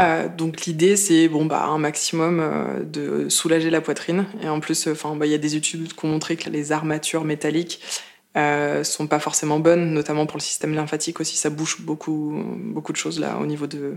Euh, 0.01 0.27
donc 0.29 0.63
l'idée 0.63 0.97
c'est 0.97 1.29
bon 1.29 1.45
bah 1.45 1.65
un 1.65 1.77
maximum 1.77 2.41
euh, 2.41 2.83
de 2.83 3.29
soulager 3.29 3.71
la 3.71 3.81
poitrine. 3.81 4.25
Et 4.43 4.49
en 4.49 4.61
plus 4.61 4.87
enfin 4.87 5.15
bah, 5.17 5.27
il 5.27 5.33
y 5.33 5.35
a 5.35 5.39
des 5.39 5.55
études 5.55 5.93
qui 5.93 6.05
ont 6.05 6.09
montré 6.09 6.37
que 6.37 6.49
les 6.49 6.73
armatures 6.73 7.25
métalliques 7.25 7.81
euh, 8.37 8.85
sont 8.85 9.07
pas 9.07 9.19
forcément 9.19 9.59
bonnes 9.59 9.93
notamment 9.93 10.25
pour 10.25 10.39
le 10.39 10.43
système 10.43 10.75
lymphatique 10.75 11.21
aussi. 11.21 11.37
Ça 11.37 11.51
bouche 11.51 11.83
beaucoup 11.83 12.43
beaucoup 12.59 12.93
de 12.93 12.97
choses 12.97 13.21
là 13.21 13.37
au 13.39 13.45
niveau 13.45 13.67
de 13.67 13.97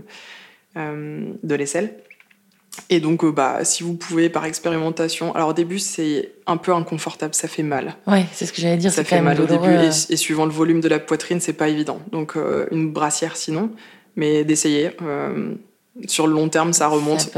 euh, 0.76 1.32
de 1.42 1.54
l'aisselle. 1.54 1.94
Et 2.90 3.00
donc 3.00 3.24
bah 3.24 3.64
si 3.64 3.82
vous 3.82 3.94
pouvez 3.94 4.28
par 4.28 4.44
expérimentation 4.44 5.34
alors 5.34 5.48
au 5.48 5.54
début 5.54 5.78
c'est 5.78 6.32
un 6.46 6.58
peu 6.58 6.74
inconfortable 6.74 7.34
ça 7.34 7.48
fait 7.48 7.62
mal. 7.62 7.96
Ouais 8.06 8.26
c'est 8.34 8.44
ce 8.44 8.52
que 8.52 8.60
j'allais 8.60 8.76
dire 8.76 8.92
ça 8.92 9.02
fait 9.02 9.22
mal 9.22 9.40
au 9.40 9.46
début. 9.46 9.70
Et, 9.70 10.12
et, 10.12 10.16
suivant 10.18 10.44
le 10.44 10.52
volume 10.52 10.82
de 10.82 10.88
la 10.88 10.98
poitrine 10.98 11.40
c'est 11.40 11.54
pas 11.54 11.70
évident. 11.70 12.02
Donc 12.12 12.36
une 12.70 12.92
brassière 12.92 13.38
sinon. 13.38 13.70
Mais 14.18 14.44
d'essayer 14.44 14.92
sur 16.06 16.26
le 16.26 16.34
long 16.34 16.48
terme, 16.48 16.72
ça 16.72 16.88
remonte. 16.88 17.30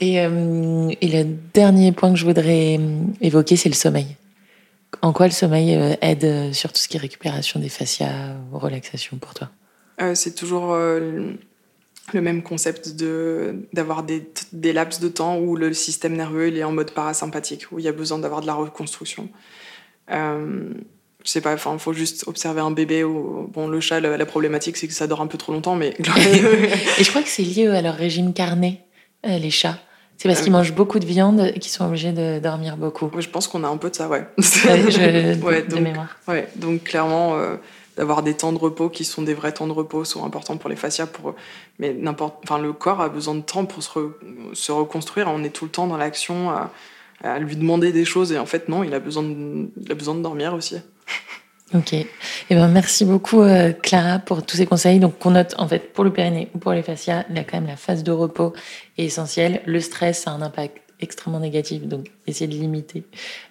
et, 0.00 0.20
euh, 0.20 0.90
et, 1.00 1.08
le 1.08 1.24
dernier 1.54 1.92
point 1.92 2.12
que 2.12 2.18
je 2.18 2.24
voudrais 2.24 2.78
euh, 2.78 3.04
évoquer, 3.20 3.56
c'est 3.56 3.68
le 3.68 3.74
sommeil. 3.74 4.16
En 5.02 5.12
quoi 5.12 5.26
le 5.26 5.32
sommeil 5.32 5.74
euh, 5.74 5.94
aide 6.00 6.52
sur 6.52 6.72
tout 6.72 6.80
ce 6.80 6.88
qui 6.88 6.96
est 6.96 7.00
récupération 7.00 7.60
des 7.60 7.68
fascias, 7.68 8.36
relaxation 8.52 9.18
pour 9.18 9.34
toi? 9.34 9.50
C'est 10.14 10.34
toujours 10.34 10.74
le 10.76 11.38
même 12.12 12.42
concept 12.42 12.96
de 12.96 13.66
d'avoir 13.72 14.02
des, 14.02 14.28
des, 14.52 14.74
laps 14.74 15.00
de 15.00 15.08
temps 15.08 15.38
où 15.38 15.56
le 15.56 15.72
système 15.72 16.14
nerveux 16.14 16.48
il 16.48 16.58
est 16.58 16.64
en 16.64 16.72
mode 16.72 16.90
parasympathique, 16.90 17.72
où 17.72 17.78
il 17.78 17.86
y 17.86 17.88
a 17.88 17.92
besoin 17.92 18.18
d'avoir 18.18 18.42
de 18.42 18.46
la 18.46 18.52
reconstruction 18.52 19.30
je 21.26 21.32
sais 21.32 21.40
pas, 21.40 21.52
enfin, 21.54 21.76
faut 21.76 21.92
juste 21.92 22.24
observer 22.28 22.60
un 22.60 22.70
bébé 22.70 23.02
ou 23.02 23.50
bon, 23.52 23.66
le 23.66 23.80
chat, 23.80 23.98
la, 23.98 24.26
problématique 24.26 24.76
c'est 24.76 24.86
que 24.86 24.94
ça 24.94 25.08
dort 25.08 25.20
un 25.20 25.26
peu 25.26 25.36
trop 25.36 25.52
longtemps, 25.52 25.74
mais. 25.74 25.88
et 25.98 27.04
je 27.04 27.10
crois 27.10 27.22
que 27.22 27.28
c'est 27.28 27.42
lié 27.42 27.66
à 27.66 27.82
leur 27.82 27.96
régime 27.96 28.32
carné, 28.32 28.80
euh, 29.26 29.36
les 29.38 29.50
chats. 29.50 29.78
C'est 30.18 30.28
parce 30.28 30.40
qu'ils 30.40 30.52
mangent 30.52 30.72
beaucoup 30.72 31.00
de 31.00 31.04
viande 31.04 31.40
et 31.54 31.58
qu'ils 31.58 31.72
sont 31.72 31.84
obligés 31.84 32.12
de 32.12 32.38
dormir 32.38 32.76
beaucoup. 32.76 33.10
je 33.18 33.28
pense 33.28 33.48
qu'on 33.48 33.64
a 33.64 33.68
un 33.68 33.76
peu 33.76 33.90
de 33.90 33.96
ça, 33.96 34.08
ouais. 34.08 34.26
je, 34.38 35.42
ouais 35.44 35.62
de, 35.62 35.78
mémoire. 35.78 36.16
Ouais, 36.28 36.48
donc 36.54 36.84
clairement, 36.84 37.36
euh, 37.36 37.56
d'avoir 37.96 38.22
des 38.22 38.34
temps 38.34 38.52
de 38.52 38.58
repos 38.58 38.88
qui 38.88 39.04
sont 39.04 39.22
des 39.22 39.34
vrais 39.34 39.52
temps 39.52 39.66
de 39.66 39.72
repos 39.72 40.04
sont 40.04 40.24
importants 40.24 40.56
pour 40.56 40.70
les 40.70 40.76
fascias. 40.76 41.06
Pour, 41.06 41.34
mais 41.80 41.92
n'importe, 41.92 42.36
enfin, 42.44 42.58
le 42.58 42.72
corps 42.72 43.00
a 43.00 43.08
besoin 43.08 43.34
de 43.34 43.42
temps 43.42 43.66
pour 43.66 43.82
se, 43.82 43.90
se 44.54 44.72
reconstruire. 44.72 45.26
On 45.28 45.42
est 45.42 45.50
tout 45.50 45.64
le 45.64 45.72
temps 45.72 45.88
dans 45.88 45.98
l'action 45.98 46.50
à, 46.50 46.70
à, 47.22 47.38
lui 47.40 47.56
demander 47.56 47.92
des 47.92 48.04
choses 48.04 48.32
et 48.32 48.38
en 48.38 48.46
fait, 48.46 48.68
non, 48.68 48.84
il 48.84 48.94
a 48.94 49.00
besoin 49.00 49.24
de, 49.24 49.68
il 49.82 49.92
a 49.92 49.94
besoin 49.94 50.14
de 50.14 50.22
dormir 50.22 50.54
aussi. 50.54 50.76
Ok. 51.74 51.94
Eh 51.94 52.06
ben, 52.50 52.68
merci 52.68 53.04
beaucoup, 53.04 53.42
euh, 53.42 53.72
Clara, 53.72 54.20
pour 54.20 54.44
tous 54.46 54.56
ces 54.56 54.66
conseils. 54.66 55.00
Donc, 55.00 55.14
on 55.26 55.32
note, 55.32 55.54
en 55.58 55.66
fait, 55.66 55.92
pour 55.92 56.04
le 56.04 56.12
périnée 56.12 56.48
ou 56.54 56.58
pour 56.58 56.72
les 56.72 56.82
fascias, 56.82 57.24
il 57.28 57.36
y 57.36 57.38
a 57.38 57.44
quand 57.44 57.56
même 57.56 57.66
la 57.66 57.76
phase 57.76 58.04
de 58.04 58.12
repos 58.12 58.52
est 58.98 59.04
essentielle. 59.04 59.62
Le 59.66 59.80
stress 59.80 60.26
a 60.28 60.30
un 60.30 60.42
impact 60.42 60.78
extrêmement 61.00 61.40
négatif. 61.40 61.82
Donc, 61.82 62.10
essayer 62.26 62.46
de 62.46 62.54
limiter 62.54 63.04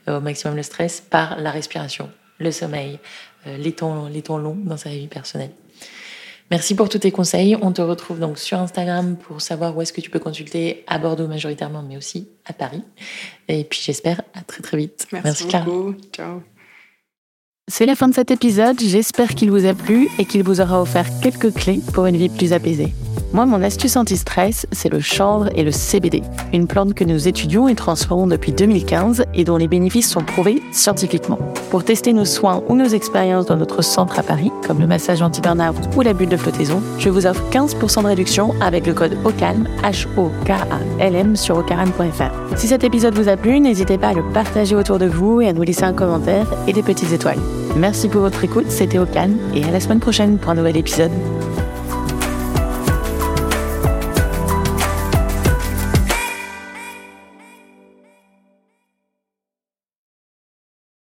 euh, 0.08 0.20
au 0.20 0.22
maximum 0.22 0.56
le 0.56 0.64
stress 0.64 1.02
par 1.02 1.40
la 1.40 1.52
respiration, 1.52 2.10
le 2.40 2.52
sommeil, 2.52 3.00
euh, 3.48 3.58
les, 3.58 3.74
temps, 3.74 4.08
les 4.08 4.22
temps 4.22 4.38
longs 4.38 4.58
dans 4.64 4.78
sa 4.78 4.90
vie 4.90 5.08
personnelle. 5.08 5.52
Merci 6.52 6.76
pour 6.76 6.90
tous 6.90 7.00
tes 7.00 7.12
conseils. 7.12 7.58
On 7.62 7.72
te 7.72 7.82
retrouve 7.82 8.20
donc 8.20 8.38
sur 8.38 8.60
Instagram 8.60 9.18
pour 9.18 9.42
savoir 9.42 9.76
où 9.76 9.82
est-ce 9.82 9.92
que 9.92 10.02
tu 10.02 10.12
peux 10.12 10.20
consulter 10.20 10.84
à 10.88 11.00
Bordeaux 11.00 11.28
majoritairement, 11.28 11.82
mais 11.82 11.98
aussi 11.98 12.30
à 12.46 12.54
Paris. 12.54 12.84
Et 13.48 13.64
puis 13.64 13.80
j'espère 13.84 14.22
à 14.36 14.42
très 14.42 14.62
très 14.62 14.78
vite. 14.78 15.08
Merci, 15.12 15.48
Merci 15.48 15.66
beaucoup. 15.66 15.96
Ciao. 16.14 16.44
C'est 17.68 17.88
la 17.88 17.96
fin 17.96 18.08
de 18.08 18.14
cet 18.14 18.30
épisode, 18.30 18.80
j'espère 18.80 19.34
qu'il 19.34 19.50
vous 19.50 19.66
a 19.66 19.74
plu 19.74 20.08
et 20.20 20.26
qu'il 20.26 20.44
vous 20.44 20.62
aura 20.62 20.80
offert 20.84 21.08
quelques 21.20 21.52
clés 21.52 21.82
pour 21.94 22.06
une 22.06 22.16
vie 22.16 22.30
plus 22.30 22.54
apaisée. 22.54 22.94
Moi, 23.34 23.48
mon 23.48 23.62
astuce 23.64 23.98
anti-stress, 23.98 24.68
c'est 24.72 24.88
le 24.88 25.00
chanvre 25.02 25.50
et 25.56 25.64
le 25.64 25.72
CBD, 25.72 26.22
une 26.54 26.68
plante 26.68 26.94
que 26.94 27.04
nous 27.04 27.28
étudions 27.28 27.68
et 27.68 27.76
transformons 27.76 28.28
depuis 28.28 28.52
2015 28.52 29.26
et 29.34 29.44
dont 29.44 29.58
les 29.58 29.68
bénéfices 29.68 30.10
sont 30.10 30.24
prouvés 30.24 30.62
scientifiquement. 30.72 31.40
Pour 31.72 31.84
tester 31.84 32.14
nos 32.14 32.24
soins 32.24 32.64
ou 32.70 32.76
nos 32.76 32.86
expériences 32.86 33.48
dans 33.48 33.58
notre 33.58 33.82
centre 33.82 34.20
à 34.20 34.24
Paris, 34.24 34.52
comme 34.66 34.80
le 34.80 34.88
massage 34.88 35.22
anti-burnout 35.22 35.76
ou 35.98 36.02
la 36.02 36.14
bulle 36.14 36.30
de 36.30 36.38
flottaison, 36.38 36.82
je 37.00 37.10
vous 37.10 37.26
offre 37.26 37.44
15% 37.50 38.04
de 38.04 38.08
réduction 38.08 38.54
avec 38.62 38.86
le 38.86 38.94
code 38.94 39.18
OCALM, 39.26 39.68
sur 41.36 41.58
ocaram.fr. 41.58 42.58
Si 42.58 42.68
cet 42.68 42.84
épisode 42.84 43.16
vous 43.16 43.28
a 43.28 43.36
plu, 43.36 43.60
n'hésitez 43.60 43.98
pas 43.98 44.10
à 44.10 44.14
le 44.14 44.24
partager 44.32 44.76
autour 44.76 45.00
de 45.00 45.08
vous 45.08 45.42
et 45.42 45.50
à 45.50 45.54
nous 45.54 45.64
laisser 45.64 45.84
un 45.84 45.94
commentaire 45.94 46.48
et 46.68 46.74
des 46.74 46.84
petites 46.84 47.12
étoiles. 47.12 47.40
Merci 47.76 48.08
pour 48.08 48.22
votre 48.22 48.44
écoute, 48.44 48.70
c'était 48.70 49.00
Ocalm 49.00 49.38
et 49.54 49.64
à 49.64 49.72
la 49.72 49.80
semaine 49.80 50.00
prochaine 50.00 50.38
pour 50.38 50.52
un 50.52 50.56
nouvel 50.56 50.78
épisode. 50.78 51.12